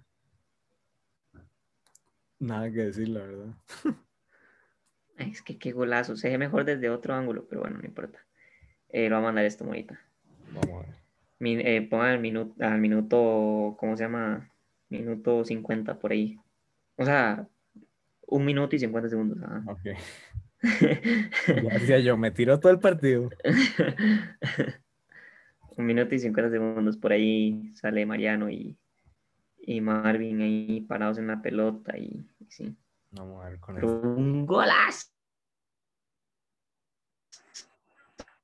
Nada 2.38 2.70
que 2.70 2.78
decir, 2.84 3.08
la 3.08 3.20
verdad. 3.20 3.54
Es 5.18 5.42
que 5.42 5.58
qué 5.58 5.72
golazo. 5.72 6.16
Se 6.16 6.30
ve 6.30 6.38
mejor 6.38 6.64
desde 6.64 6.88
otro 6.88 7.12
ángulo, 7.14 7.46
pero 7.46 7.60
bueno, 7.60 7.76
no 7.78 7.84
importa. 7.84 8.24
Eh, 8.88 9.10
lo 9.10 9.16
voy 9.16 9.24
a 9.24 9.26
mandar 9.26 9.44
esto, 9.44 9.64
monita. 9.66 10.00
Vamos 10.54 10.82
a 10.82 10.86
ver. 10.86 10.96
Min- 11.38 11.60
eh, 11.60 11.82
pongan 11.82 12.08
al 12.08 12.20
minuto, 12.20 12.54
al 12.64 12.80
minuto, 12.80 13.76
¿cómo 13.78 13.96
se 13.98 14.04
llama? 14.04 14.50
Minuto 14.88 15.44
50 15.44 15.98
por 15.98 16.12
ahí. 16.12 16.38
O 16.96 17.04
sea, 17.04 17.46
un 18.30 18.44
minuto 18.44 18.76
y 18.76 18.78
50 18.78 19.08
segundos. 19.08 19.38
ajá. 19.42 19.62
Ok. 19.66 19.80
Decía 21.72 21.98
yo, 22.00 22.16
me 22.16 22.30
tiró 22.30 22.60
todo 22.60 22.72
el 22.72 22.78
partido. 22.80 23.30
un 25.76 25.86
minuto 25.86 26.14
y 26.14 26.18
50 26.18 26.50
segundos 26.50 26.96
por 26.96 27.12
ahí 27.12 27.72
sale 27.74 28.04
Mariano 28.06 28.50
y, 28.50 28.76
y 29.58 29.80
Marvin 29.80 30.40
ahí 30.42 30.80
parados 30.82 31.18
en 31.18 31.28
la 31.28 31.40
pelota 31.40 31.96
y, 31.96 32.26
y 32.38 32.46
sí. 32.50 32.76
Vamos 33.12 33.44
a 33.44 33.48
ver 33.48 33.58
con 33.58 33.74
Pero 33.74 34.00
un 34.00 34.46
golazo, 34.46 35.08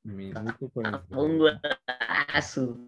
Minuto 0.03 0.69
40. 0.69 1.05
un 1.19 1.39
golazo, 1.39 2.79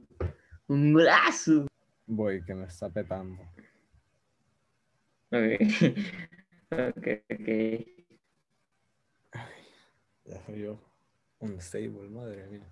un 0.69 0.93
golazo. 0.93 1.67
Voy, 2.07 2.45
que 2.45 2.55
me 2.55 2.65
está 2.67 2.89
petando. 2.89 3.43
Ok, 6.71 6.81
ok, 6.97 7.31
ok. 7.31 7.49
Ya 10.25 10.41
soy 10.47 10.61
yo. 10.61 10.79
Unstable, 11.41 12.09
madre 12.09 12.47
mía. 12.49 12.71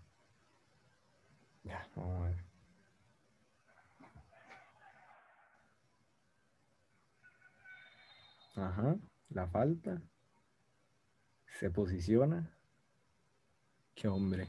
Ya, 1.64 1.86
vamos 1.94 2.22
a 2.22 2.24
ver. 2.28 2.36
Ajá, 8.56 8.96
la 9.30 9.46
falta. 9.46 10.02
Se 11.58 11.70
posiciona. 11.70 12.48
Qué 13.96 14.06
hombre. 14.06 14.46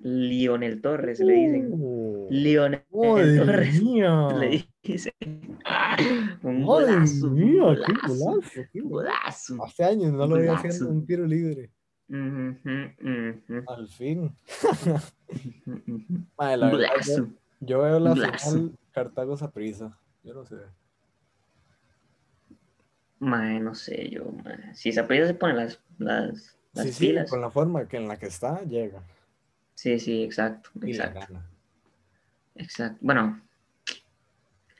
Lionel 0.00 0.80
Torres 0.80 1.20
le 1.20 1.32
dicen. 1.34 1.70
Oh, 1.74 2.28
Lionel 2.30 2.84
¡Madre 2.92 3.36
Torres 3.38 3.82
mía! 3.82 4.28
le 4.38 4.64
dicen. 4.82 5.12
Un 6.42 6.64
¡Madre 6.64 6.84
golazo, 6.92 7.30
mía! 7.30 7.62
¡Qué 7.86 7.92
golazo, 7.92 8.24
golazo! 8.24 8.60
qué 8.72 8.80
golazo! 8.80 9.54
golazo. 9.56 9.64
Hace 9.64 9.84
años 9.84 10.12
no 10.12 10.26
lo 10.26 10.36
veía 10.36 10.54
haciendo 10.54 10.78
Golazo. 10.86 10.98
un 11.00 11.06
tiro 11.06 11.26
libre. 11.26 11.70
Ujú, 12.10 12.56
ujú, 12.64 13.64
Al 13.66 13.88
fin. 13.88 14.20
ujú, 14.24 15.82
ujú. 15.86 16.26
Mae, 16.38 16.56
la 16.56 16.70
verdad, 16.70 16.88
yo, 17.06 17.26
yo 17.60 17.82
veo 17.82 18.00
la 18.00 18.14
Blazo. 18.14 18.50
final 18.50 18.78
Cartago. 18.92 19.36
Yo 20.24 20.34
no 20.34 20.44
sé. 20.46 20.56
Mae, 23.18 23.60
no 23.60 23.74
sé 23.74 24.08
yo, 24.10 24.24
mae. 24.44 24.74
Si 24.74 24.92
Saprissa 24.92 25.26
se 25.26 25.34
pone 25.34 25.54
las, 25.54 25.80
las, 25.98 26.56
las 26.72 26.86
Sí, 26.86 26.92
sí, 26.92 27.06
pilas. 27.08 27.28
con 27.28 27.40
la 27.40 27.50
forma 27.50 27.86
que 27.88 27.96
en 27.96 28.08
la 28.08 28.16
que 28.16 28.26
está, 28.26 28.62
llega 28.62 29.02
Sí, 29.78 30.00
sí, 30.00 30.24
exacto, 30.24 30.70
y 30.82 30.94
la 30.94 31.04
exacto, 31.04 31.34
gana. 31.34 31.50
exacto. 32.56 32.98
Bueno, 33.00 33.40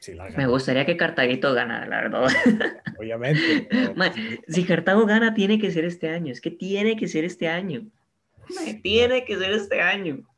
Sí, 0.01 0.15
la 0.15 0.29
me 0.31 0.49
gustaría 0.49 0.85
que 0.87 0.97
Cartaguito 0.97 1.55
ganara, 1.55 1.87
la 1.87 2.01
verdad. 2.01 2.25
Obviamente. 2.99 3.69
pero- 3.71 3.95
si 4.49 4.65
Cartago 4.65 5.07
gana, 5.07 5.35
tiene 5.35 5.61
que 5.61 5.71
ser 5.71 5.85
este 5.85 6.09
año. 6.09 6.33
Es 6.33 6.41
que 6.41 6.51
tiene 6.51 6.97
que 6.97 7.07
ser 7.07 7.25
este 7.25 7.47
año. 7.47 7.89
Tiene 8.83 9.25
que 9.25 9.39
ser 9.39 9.53
este 9.53 9.81
año. 9.81 10.29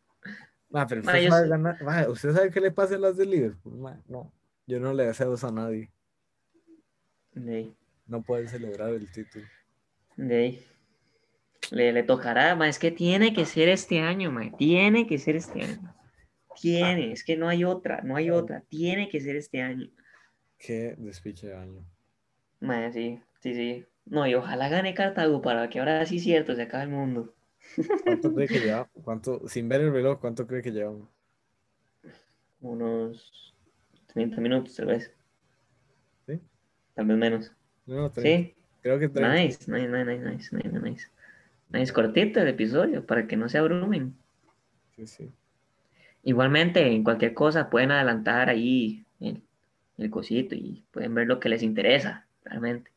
Ma, 0.68 0.86
pero 0.86 1.00
usted 1.00 1.28
sabe 1.30 1.48
ganar. 1.48 2.10
¿usted 2.10 2.34
sabe 2.34 2.50
qué 2.50 2.60
le 2.60 2.70
pasa 2.70 2.96
a 2.96 2.98
las 2.98 3.16
de 3.16 3.24
Liverpool? 3.24 3.80
No, 4.08 4.30
yo 4.66 4.78
no 4.78 4.92
le 4.92 5.06
deseo 5.06 5.32
eso 5.32 5.48
a 5.48 5.52
nadie. 5.52 5.90
No 8.06 8.22
pueden 8.22 8.46
celebrar 8.46 8.90
el 8.90 9.10
título. 9.10 9.46
ahí. 10.18 10.62
Le, 11.70 11.92
le 11.92 12.02
tocará, 12.02 12.54
mae, 12.56 12.70
es 12.70 12.78
que 12.78 12.90
tiene 12.90 13.32
que 13.32 13.44
ser 13.44 13.68
este 13.68 14.00
año, 14.00 14.32
mae. 14.32 14.52
Tiene 14.56 15.06
que 15.06 15.18
ser 15.18 15.36
este 15.36 15.62
año. 15.62 15.94
Tiene, 16.60 17.12
es 17.12 17.24
que 17.24 17.36
no 17.36 17.48
hay 17.48 17.64
otra, 17.64 18.02
no 18.02 18.16
hay 18.16 18.30
otra. 18.30 18.62
Tiene 18.68 19.08
que 19.08 19.20
ser 19.20 19.36
este 19.36 19.62
año. 19.62 19.88
Qué 20.58 20.94
despiche 20.98 21.48
de 21.48 21.54
año. 21.56 21.84
Mae, 22.60 22.92
sí, 22.92 23.20
sí, 23.40 23.54
sí. 23.54 23.86
No, 24.04 24.26
y 24.26 24.34
ojalá 24.34 24.68
gane 24.68 24.94
Cartago 24.94 25.40
para 25.40 25.68
que 25.68 25.78
ahora 25.78 26.04
sí 26.06 26.18
cierto 26.18 26.54
se 26.54 26.62
acabe 26.62 26.84
el 26.84 26.90
mundo. 26.90 27.34
¿Cuánto 28.04 28.34
cree 28.34 28.48
que 28.48 28.58
lleva? 28.60 28.88
¿Cuánto, 29.04 29.46
sin 29.48 29.68
ver 29.68 29.82
el 29.82 29.92
reloj, 29.92 30.20
cuánto 30.20 30.46
cree 30.46 30.62
que 30.62 30.72
llevamos? 30.72 31.08
Unos 32.60 33.54
30 34.08 34.40
minutos, 34.40 34.74
tal 34.76 34.86
vez. 34.86 35.12
¿Sí? 36.26 36.40
Tal 36.94 37.06
vez 37.06 37.16
menos. 37.16 37.52
No, 37.86 38.10
30. 38.10 38.50
Sí, 38.50 38.54
Creo 38.82 38.98
que 38.98 39.08
30. 39.08 39.34
nice, 39.34 39.70
nice, 39.70 39.88
nice, 39.88 40.18
nice, 40.18 40.56
nice, 40.56 40.80
nice, 40.80 41.10
Nice, 41.72 41.92
cortito 41.92 42.40
el 42.40 42.48
episodio 42.48 43.04
para 43.06 43.26
que 43.26 43.36
no 43.36 43.48
se 43.48 43.58
abrumen. 43.58 44.14
Sí, 44.96 45.06
sí. 45.06 45.30
Igualmente, 46.24 46.84
en 46.86 47.02
cualquier 47.04 47.32
cosa 47.32 47.70
pueden 47.70 47.92
adelantar 47.92 48.48
ahí 48.50 49.04
el, 49.20 49.40
el 49.98 50.10
cosito 50.10 50.54
y 50.54 50.84
pueden 50.90 51.14
ver 51.14 51.26
lo 51.26 51.40
que 51.40 51.48
les 51.48 51.62
interesa, 51.62 52.26
realmente. 52.44 52.90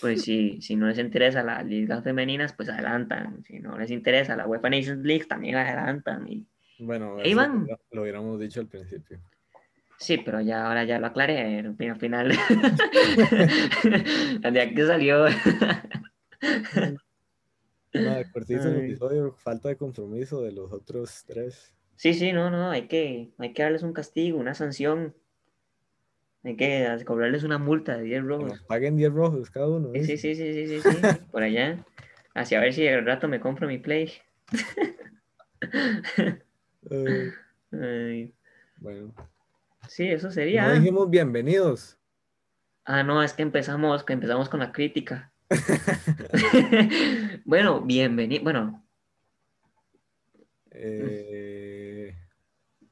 Pues 0.00 0.22
si, 0.24 0.60
si 0.60 0.76
no 0.76 0.88
les 0.88 0.98
interesa 0.98 1.42
las 1.42 1.64
ligas 1.64 2.02
femeninas, 2.04 2.52
pues 2.52 2.68
adelantan. 2.68 3.42
Si 3.44 3.58
no 3.60 3.78
les 3.78 3.90
interesa 3.90 4.36
la 4.36 4.46
UEFA 4.46 4.68
Nations 4.70 5.04
League, 5.04 5.24
también 5.26 5.54
adelantan. 5.56 6.28
Y... 6.28 6.44
Bueno, 6.80 7.20
eso 7.22 7.36
van. 7.36 7.66
lo- 7.92 8.02
hubiéramos 8.02 8.38
dicho 8.40 8.60
al 8.60 8.66
principio. 8.66 9.18
Sí, 9.98 10.18
pero 10.18 10.40
ya 10.40 10.66
ahora 10.66 10.82
ya 10.82 10.98
lo 10.98 11.06
aclaré 11.06 11.60
al 11.60 11.76
fin- 11.76 11.90
al 11.92 12.00
final. 12.00 12.32
Al 14.42 14.52
día 14.52 14.74
que 14.74 14.84
salió. 14.86 15.26
Nada, 17.94 18.24
cortito 18.32 18.68
el 18.68 18.84
episodio, 18.84 19.32
falta 19.32 19.68
de 19.68 19.76
compromiso 19.76 20.42
de 20.42 20.52
los 20.52 20.72
otros 20.72 21.24
tres. 21.26 21.74
Sí, 21.96 22.14
sí, 22.14 22.32
no, 22.32 22.50
no, 22.50 22.70
hay 22.70 22.88
que, 22.88 23.32
hay 23.38 23.52
que 23.52 23.62
darles 23.62 23.82
un 23.82 23.92
castigo, 23.92 24.38
una 24.38 24.54
sanción. 24.54 25.14
Hay 26.44 26.56
que 26.56 26.88
cobrarles 27.06 27.44
una 27.44 27.58
multa 27.58 27.96
de 27.96 28.02
10 28.04 28.22
Que 28.22 28.26
rojos. 28.28 28.48
nos 28.48 28.62
paguen 28.64 28.96
10 28.96 29.12
rojos 29.12 29.50
cada 29.50 29.68
uno. 29.68 29.90
Sí, 29.94 30.04
sí, 30.04 30.16
sí, 30.18 30.34
sí, 30.34 30.52
sí, 30.66 30.80
sí, 30.80 30.90
sí, 30.90 31.06
por 31.30 31.42
allá. 31.42 31.84
Así 32.34 32.54
a 32.54 32.60
ver 32.60 32.72
si 32.72 32.88
al 32.88 33.04
rato 33.06 33.28
me 33.28 33.38
compro 33.40 33.68
mi 33.68 33.78
play. 33.78 34.10
Ay, 36.90 37.30
Ay, 37.72 38.34
bueno. 38.78 39.14
sí, 39.88 40.08
eso 40.08 40.26
No 40.28 40.32
sería. 40.32 40.72
dijimos 40.72 41.08
bienvenidos. 41.10 41.98
Ah, 42.84 43.02
no, 43.04 43.22
es 43.22 43.32
que 43.34 43.42
empezamos, 43.42 44.02
que 44.02 44.12
empezamos 44.12 44.48
con 44.48 44.60
la 44.60 44.72
crítica. 44.72 45.31
bueno, 47.44 47.80
bienvenido, 47.82 48.42
bueno, 48.42 48.84
Eh, 50.70 52.14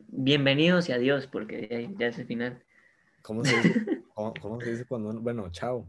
bienvenidos 0.08 0.88
y 0.88 0.92
adiós, 0.92 1.26
porque 1.26 1.66
ya, 1.70 1.98
ya 1.98 2.06
es 2.08 2.18
el 2.18 2.26
final. 2.26 2.62
¿cómo, 3.22 3.42
se 3.44 3.56
dice? 3.56 3.74
¿Cómo, 4.14 4.34
cómo 4.40 4.60
se 4.60 4.70
dice 4.72 4.84
cuando 4.84 5.10
uno- 5.10 5.20
Bueno, 5.20 5.48
chao. 5.50 5.88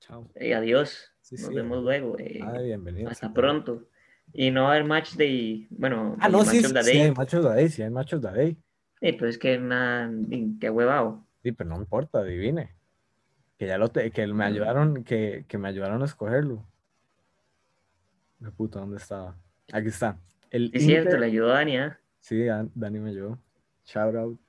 Chao. 0.00 0.28
Eh, 0.34 0.54
adiós, 0.54 1.12
Sí, 1.20 1.36
nos 1.36 1.48
sí, 1.50 1.54
vemos 1.54 1.82
luego. 1.84 2.18
eh, 2.18 2.40
Ah, 2.42 2.58
bienvenidos. 2.58 3.12
hasta 3.12 3.28
sí. 3.28 3.32
pronto. 3.34 3.86
Y 4.32 4.50
no 4.50 4.62
va 4.64 4.68
a 4.70 4.72
haber 4.72 4.84
match 4.84 5.14
day, 5.14 5.66
bueno, 5.70 6.16
Ah, 6.20 6.28
no, 6.28 6.38
match 6.38 6.48
sí, 6.48 6.64
of 6.66 6.72
the 6.72 6.82
sí, 6.82 6.90
day. 6.92 7.00
hay 7.02 7.12
machos 7.12 7.44
de 7.44 7.50
ahí, 7.52 7.68
sí 7.68 7.82
hay 7.82 7.90
machos 7.90 8.22
de 8.22 8.28
ahí. 8.28 8.56
Sí, 9.00 9.12
pero 9.12 9.28
es 9.28 9.38
que 9.38 9.58
nada, 9.58 10.10
qué 10.60 10.70
huevado. 10.70 11.26
Sí, 11.42 11.52
pero 11.52 11.70
no 11.70 11.76
importa, 11.76 12.20
adivine. 12.20 12.74
Que 13.60 13.66
ya 13.66 13.76
lo 13.76 13.90
te, 13.90 14.10
que 14.10 14.26
me 14.26 14.44
ayudaron, 14.46 15.04
que, 15.04 15.44
que 15.46 15.58
me 15.58 15.68
ayudaron 15.68 16.00
a 16.00 16.06
escogerlo. 16.06 16.64
Me 18.38 18.50
puta, 18.50 18.78
¿dónde 18.80 18.96
estaba? 18.96 19.36
Aquí 19.70 19.88
está. 19.88 20.16
El 20.50 20.70
Es 20.72 20.82
cierto, 20.82 21.10
Inter- 21.10 21.20
le 21.20 21.26
ayudó 21.26 21.48
Dani, 21.48 21.76
¿ah? 21.76 22.00
Sí, 22.20 22.42
Dan- 22.42 22.70
Dani 22.74 23.00
me 23.00 23.10
ayudó. 23.10 23.38
Shout 23.84 24.14
out. 24.16 24.40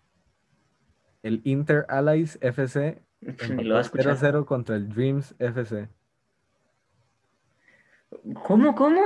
El 1.24 1.42
Inter 1.44 1.86
Allies 1.90 2.38
FC 2.42 3.02
Ni 3.22 3.66
lo 3.66 3.74
va 3.76 3.82
a 3.82 3.84
empató 3.84 4.12
escuchar. 4.12 4.16
0-0 4.34 4.46
contra 4.46 4.78
el 4.78 4.88
Dreams 4.88 5.36
FC. 5.40 5.90
¿Cómo, 8.46 8.76
cómo? 8.76 9.02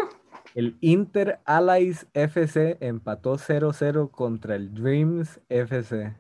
El 0.54 0.78
Inter 0.82 1.40
Allies 1.46 2.06
FC 2.14 2.78
empató 2.80 3.38
0-0 3.38 4.12
contra 4.12 4.56
el 4.56 4.72
Dreams 4.74 5.42
FC. 5.50 6.14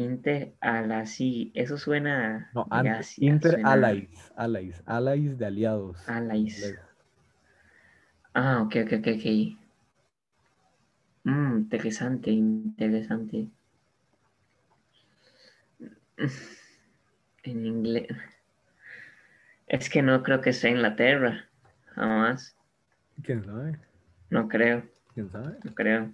Inter 0.00 0.54
Alasi, 0.60 1.52
eso 1.54 1.76
suena 1.78 2.52
No, 2.52 2.66
de 2.70 2.88
antes. 2.88 2.90
Asia, 2.90 3.40
Inter 3.40 3.58
suena 3.58 3.72
Allies. 3.72 4.32
Allies. 4.36 4.82
Allies 4.86 5.36
de 5.38 5.46
aliados. 5.46 5.96
Allies. 6.06 6.74
Ah, 8.34 8.62
ok, 8.62 8.74
ok, 8.84 8.92
ok, 8.98 9.06
ok. 9.14 9.26
Mm, 11.24 11.56
interesante, 11.60 12.30
interesante. 12.30 13.48
En 17.42 17.66
inglés. 17.66 18.06
Es 19.66 19.88
que 19.88 20.02
no 20.02 20.22
creo 20.22 20.42
que 20.42 20.52
sea 20.52 20.68
Inglaterra. 20.70 21.48
Jamás. 21.94 22.54
¿Quién 23.22 23.44
sabe? 23.44 23.78
No 24.30 24.48
creo, 24.48 24.82
¿Quién 25.14 25.30
sabe? 25.30 25.58
no 25.64 25.74
creo. 25.74 26.12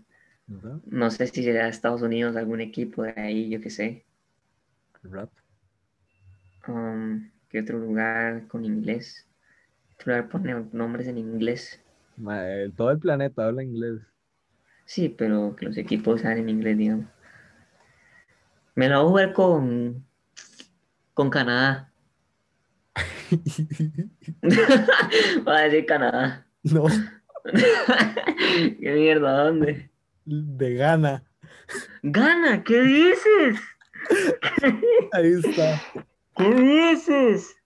No 0.49 1.11
sé 1.13 1.29
si 1.29 1.45
será 1.45 1.69
Estados 1.69 2.03
Unidos, 2.03 2.35
algún 2.37 2.61
equipo 2.61 3.05
de 3.05 3.13
ahí, 3.17 3.49
yo 3.49 3.61
qué 3.61 3.71
sé. 3.71 4.05
Rap. 5.05 5.31
Um, 6.69 7.31
¿Qué 7.49 7.61
otro 7.61 7.79
lugar 7.79 8.47
con 8.49 8.65
inglés? 8.67 9.27
¿Qué 9.99 10.11
lugar 10.11 10.29
pone 10.29 10.55
nombres 10.73 11.09
en 11.09 11.19
inglés? 11.19 11.81
Eh, 12.31 12.73
Todo 12.77 12.91
el 12.91 12.99
planeta 12.99 13.47
habla 13.47 13.63
inglés. 13.63 14.03
Sí, 14.87 15.11
pero 15.11 15.55
que 15.55 15.67
los 15.67 15.77
equipos 15.77 16.23
sean 16.23 16.39
en 16.39 16.49
inglés, 16.49 16.79
digamos. 16.79 17.07
Me 18.77 18.89
la 18.89 18.99
voy 19.01 19.07
a 19.07 19.09
jugar 19.09 19.33
con, 19.33 20.07
con 21.15 21.31
Canadá. 21.31 21.93
Voy 25.45 25.55
a 25.57 25.61
decir 25.63 25.87
Canadá. 25.87 26.47
no, 26.65 26.87
¿Qué 28.81 28.93
mierda? 28.95 29.45
¿Dónde? 29.45 29.91
De 30.27 30.75
Ghana. 30.75 31.25
¡Gana! 32.03 32.63
¿Qué 32.65 32.81
dices? 32.83 33.61
Ahí 35.13 35.33
está. 35.33 35.81
¿Qué 36.37 36.55
dices? 36.55 37.57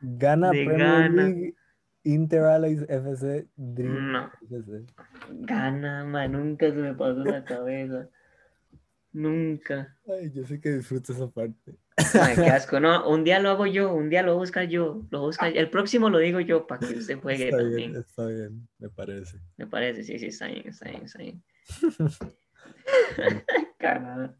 Ghana 0.00 0.50
De 0.50 0.64
Premier 0.64 0.78
Ghana. 0.78 1.22
League, 1.24 1.54
Inter 2.04 2.42
Allies 2.44 2.82
FC, 2.88 3.48
Dream 3.56 4.12
No. 4.12 4.30
FC. 4.42 4.84
Gana, 5.30 6.04
man, 6.04 6.32
nunca 6.32 6.66
se 6.68 6.76
me 6.76 6.94
pasó 6.94 7.24
la 7.24 7.44
cabeza. 7.44 8.08
Nunca. 9.12 9.96
Ay, 10.06 10.30
yo 10.32 10.44
sé 10.44 10.60
que 10.60 10.70
disfruto 10.72 11.12
esa 11.12 11.28
parte. 11.28 11.74
Ay, 12.20 12.34
qué 12.36 12.46
asco. 12.50 12.78
No, 12.80 13.08
un 13.08 13.24
día 13.24 13.38
lo 13.40 13.50
hago 13.50 13.66
yo, 13.66 13.92
un 13.92 14.10
día 14.10 14.22
lo 14.22 14.32
voy 14.32 14.36
a 14.38 14.40
buscar 14.40 14.68
yo. 14.68 15.02
Lo 15.10 15.18
voy 15.20 15.26
a 15.26 15.28
buscar- 15.28 15.56
El 15.56 15.70
próximo 15.70 16.10
lo 16.10 16.18
digo 16.18 16.40
yo 16.40 16.66
para 16.66 16.86
que 16.86 16.94
usted 16.94 17.18
juegue 17.18 17.44
Está 17.46 17.56
también. 17.58 17.92
bien, 17.92 18.00
está 18.02 18.26
bien, 18.26 18.68
me 18.78 18.88
parece. 18.90 19.38
Me 19.56 19.66
parece, 19.66 20.02
sí, 20.04 20.18
sí, 20.18 20.26
está 20.26 20.46
bien, 20.46 20.68
está 20.68 20.88
bien, 20.90 21.02
está 21.04 21.18
bien. 21.18 21.42
Canadá. 23.78 24.36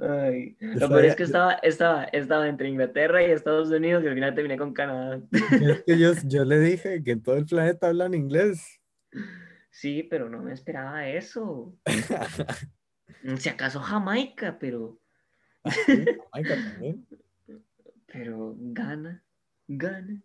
Ay. 0.00 0.56
Lo 0.60 0.88
peor 0.88 1.04
es 1.04 1.16
que 1.16 1.22
estaba, 1.24 1.54
estaba, 1.54 2.04
estaba 2.04 2.48
entre 2.48 2.68
Inglaterra 2.68 3.22
y 3.22 3.30
Estados 3.30 3.70
Unidos 3.70 4.02
y 4.04 4.08
al 4.08 4.14
final 4.14 4.34
terminé 4.34 4.56
con 4.56 4.72
Canadá. 4.72 5.20
Es 5.30 5.82
que 5.82 5.98
yo, 5.98 6.12
yo 6.26 6.44
le 6.44 6.58
dije 6.60 7.02
que 7.02 7.16
todo 7.16 7.36
el 7.36 7.46
planeta 7.46 7.88
habla 7.88 8.06
en 8.06 8.14
inglés. 8.14 8.80
Sí, 9.70 10.02
pero 10.04 10.28
no 10.28 10.42
me 10.42 10.52
esperaba 10.52 11.06
eso. 11.08 11.74
Si 13.36 13.48
acaso 13.48 13.80
Jamaica, 13.80 14.58
pero, 14.58 14.98
Sí, 15.64 16.04
Jamaica 16.32 16.56
también. 16.56 17.06
pero 18.06 18.54
gana, 18.58 19.22
gana. 19.68 20.22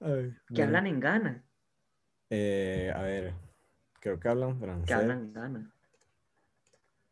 Ay, 0.00 0.34
que 0.54 0.62
hablan 0.62 0.86
en 0.86 1.00
Ghana. 1.00 1.44
eh, 2.30 2.92
a 2.94 3.02
ver, 3.02 3.34
creo 4.00 4.18
que 4.20 4.28
hablan 4.28 4.54
Que 4.54 4.64
francés. 4.64 4.96
hablan 4.96 5.18
en 5.20 5.32
Ghana. 5.32 5.70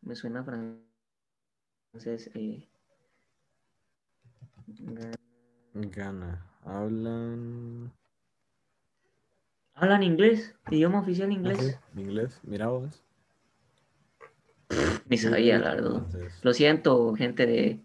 Me 0.02 0.14
suena 0.14 0.44
francés. 0.44 2.30
eh. 2.34 2.68
Ghana. 5.74 6.44
Hablan. 6.64 7.92
Hablan 9.74 10.02
inglés, 10.02 10.54
idioma 10.70 11.00
oficial 11.00 11.30
inglés. 11.32 11.78
sí, 11.94 12.00
inglés. 12.00 12.40
Mira 12.42 12.68
vos. 12.68 13.02
Ni 15.08 15.16
sabía, 15.16 15.58
la 15.58 15.74
verdad. 15.74 16.02
Lo 16.42 16.52
siento, 16.52 17.14
gente 17.14 17.46
de, 17.46 17.80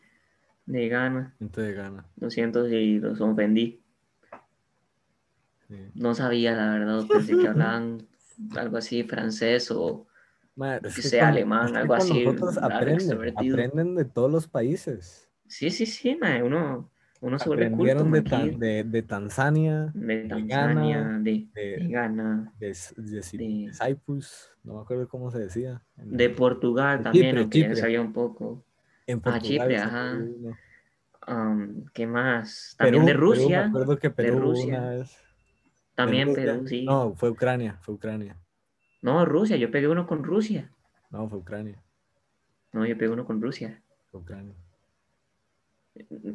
de 0.66 0.88
Ghana. 0.90 1.36
Gente 1.40 1.62
de 1.62 1.74
Ghana. 1.74 2.06
Lo 2.18 2.30
siento 2.30 2.68
si 2.68 3.00
los 3.00 3.20
ofendí. 3.22 3.82
sí. 5.68 5.76
No 5.96 6.14
sabía, 6.14 6.54
la 6.56 6.72
verdad. 6.74 7.06
Pensé 7.08 7.38
que 7.38 7.48
hablaban 7.48 8.08
algo 8.58 8.78
así, 8.78 9.04
francés 9.04 9.72
o 9.72 10.08
Ma, 10.56 10.78
es 10.78 10.96
que 10.96 11.02
que 11.02 11.08
sea 11.08 11.22
con- 11.22 11.30
alemán, 11.30 11.66
es 11.66 11.72
que 11.72 11.78
algo 11.80 11.94
así, 11.96 12.26
aprenden, 12.62 13.34
aprenden 13.38 13.96
de 13.96 14.06
todos 14.06 14.32
los 14.32 14.48
países. 14.48 15.30
Sí, 15.48 15.70
sí, 15.70 15.86
sí, 15.86 16.16
mae, 16.16 16.44
uno, 16.44 16.92
uno 17.24 17.40
se 17.40 17.50
vuelve 17.50 17.72
culto, 17.72 18.04
de, 18.06 18.22
Tan- 18.22 18.60
de, 18.60 18.84
de 18.84 19.02
Tanzania, 19.02 19.92
de 19.94 20.16
de 20.18 20.28
Tanzania, 20.30 20.98
Ghana, 20.98 21.20
de, 21.20 21.48
de- 21.54 21.78
de 21.80 21.88
Ghana, 21.88 22.54
de, 22.60 22.68
de 22.68 22.74
de- 22.96 23.22
de 23.22 23.72
Cyprus, 23.74 24.52
no 24.64 24.76
me 24.76 24.82
acuerdo 24.82 25.08
cómo 25.08 25.32
se 25.32 25.40
decía. 25.40 25.82
De 25.96 26.30
Portugal 26.30 26.98
de 27.00 27.04
también, 27.04 27.26
Chipre, 27.26 27.42
aunque 27.42 27.60
ya 27.60 27.66
Chipre. 27.68 27.82
sabía 27.82 28.02
un 28.02 28.14
poco. 28.14 28.64
en 29.08 29.18
ah, 29.20 29.22
Portugal. 29.24 29.42
Chipre, 29.42 29.78
ajá. 29.78 30.20
Am, 31.26 31.86
¿Qué 31.94 32.06
más? 32.06 32.76
También 32.78 33.06
Perú, 33.06 33.08
de 33.08 33.14
Perú, 33.14 33.20
me 33.20 33.26
Rusia, 33.28 33.70
acuerdo 33.70 33.98
que 33.98 34.10
Perú 34.10 34.36
hubo 34.38 34.50
Rusia. 34.50 34.78
una 34.78 34.90
vez. 34.90 35.18
también. 35.96 36.34
Perú, 36.34 36.68
sí. 36.68 36.86
No, 36.86 37.16
fue 37.16 37.30
Ucrania, 37.30 37.80
fue 37.82 37.94
Ucrania. 37.96 38.38
No, 39.02 39.26
Rusia, 39.26 39.58
yo 39.58 39.72
pegué 39.72 39.88
uno 39.88 40.06
con 40.08 40.24
Rusia. 40.24 40.70
No, 41.12 41.30
fue 41.30 41.38
Ucrania, 41.40 41.82
No, 42.74 42.86
yo 42.86 42.98
pegué 42.98 43.12
uno 43.12 43.26
con 43.26 43.42
Rusia. 43.42 43.82
Ucrania. 44.12 44.56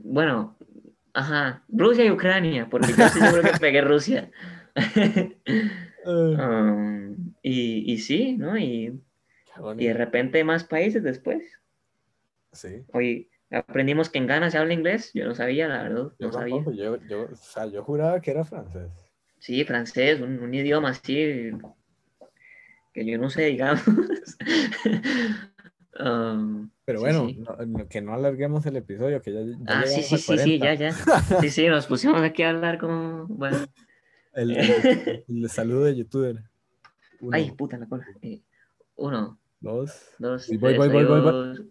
Bueno, 0.05 0.57
ajá, 1.19 1.65
Rusia 1.69 2.05
y 2.05 2.11
Ucrania, 2.11 2.69
porque 2.71 2.93
yo 2.97 3.05
estoy 3.05 3.23
seguro 3.23 3.43
que 3.43 3.59
pegué 3.61 3.81
Rusia. 3.81 4.31
Um, 6.05 7.35
y, 7.43 7.93
y 7.93 7.99
sí, 7.99 8.37
¿no? 8.37 8.57
Y, 8.57 9.01
y 9.79 9.87
de 9.87 9.95
repente 9.95 10.45
más 10.45 10.65
países 10.65 11.03
después. 11.03 11.43
Sí. 12.53 12.85
Hoy 12.93 13.31
aprendimos 13.51 14.09
que 14.09 14.19
en 14.19 14.27
Ghana 14.27 14.51
se 14.51 14.59
habla 14.59 14.73
inglés, 14.75 15.11
yo 15.15 15.27
no 15.27 15.35
sabía, 15.35 15.69
la 15.69 15.83
verdad, 15.83 16.13
Yo 16.19 16.27
no 16.27 16.33
sabía. 16.33 16.55
tampoco, 16.55 16.77
yo, 16.77 16.97
yo, 17.09 17.29
o 17.33 17.37
sea, 17.37 17.67
yo 17.67 17.83
juraba 17.83 18.21
que 18.21 18.31
era 18.31 18.45
francés. 18.45 18.91
Sí, 19.39 19.65
francés, 19.65 20.21
un, 20.21 20.39
un 20.39 20.55
idioma 20.55 20.91
así 20.91 21.51
que 22.93 23.05
yo 23.05 23.19
no 23.19 23.31
sé, 23.31 23.47
digamos. 23.47 23.83
Um, 26.01 26.71
Pero 26.89 27.01
bueno, 27.01 27.27
sí. 27.29 27.35
no- 27.39 27.67
no- 27.67 27.87
que 27.87 28.01
no 28.01 28.15
alarguemos 28.15 28.65
el 28.65 28.77
episodio, 28.77 29.21
que 29.21 29.31
ya, 29.31 29.41
ya 29.43 29.57
ah, 29.67 29.87
sí, 29.87 30.03
sí, 30.03 30.17
sí, 30.17 30.39
sí, 30.39 30.59
40. 30.59 30.65
ya, 30.65 30.75
ya. 30.75 30.93
Sí, 31.43 31.51
sí, 31.51 31.67
nos 31.69 31.87
pusimos 31.87 32.23
aquí 32.23 32.43
a 32.43 32.49
hablar 32.49 32.79
como, 32.79 33.27
bueno. 33.27 33.59
El, 34.33 34.57
el- 34.57 35.25
el 35.29 35.51
saludo 35.51 35.85
de 35.85 35.97
youtuber. 35.97 36.43
Uno, 37.21 37.37
Ay, 37.37 37.51
puta 37.51 37.77
la 37.77 37.87
cola. 37.87 38.07
Eh, 38.23 38.41
uno, 38.97 39.39
dos. 39.61 39.93
dos, 40.19 40.49
Y 40.51 40.57
voy, 40.57 40.77
tres, 40.77 40.79
voy, 40.91 41.05
voy, 41.05 41.21
voy, 41.21 41.21
voy. 41.21 41.67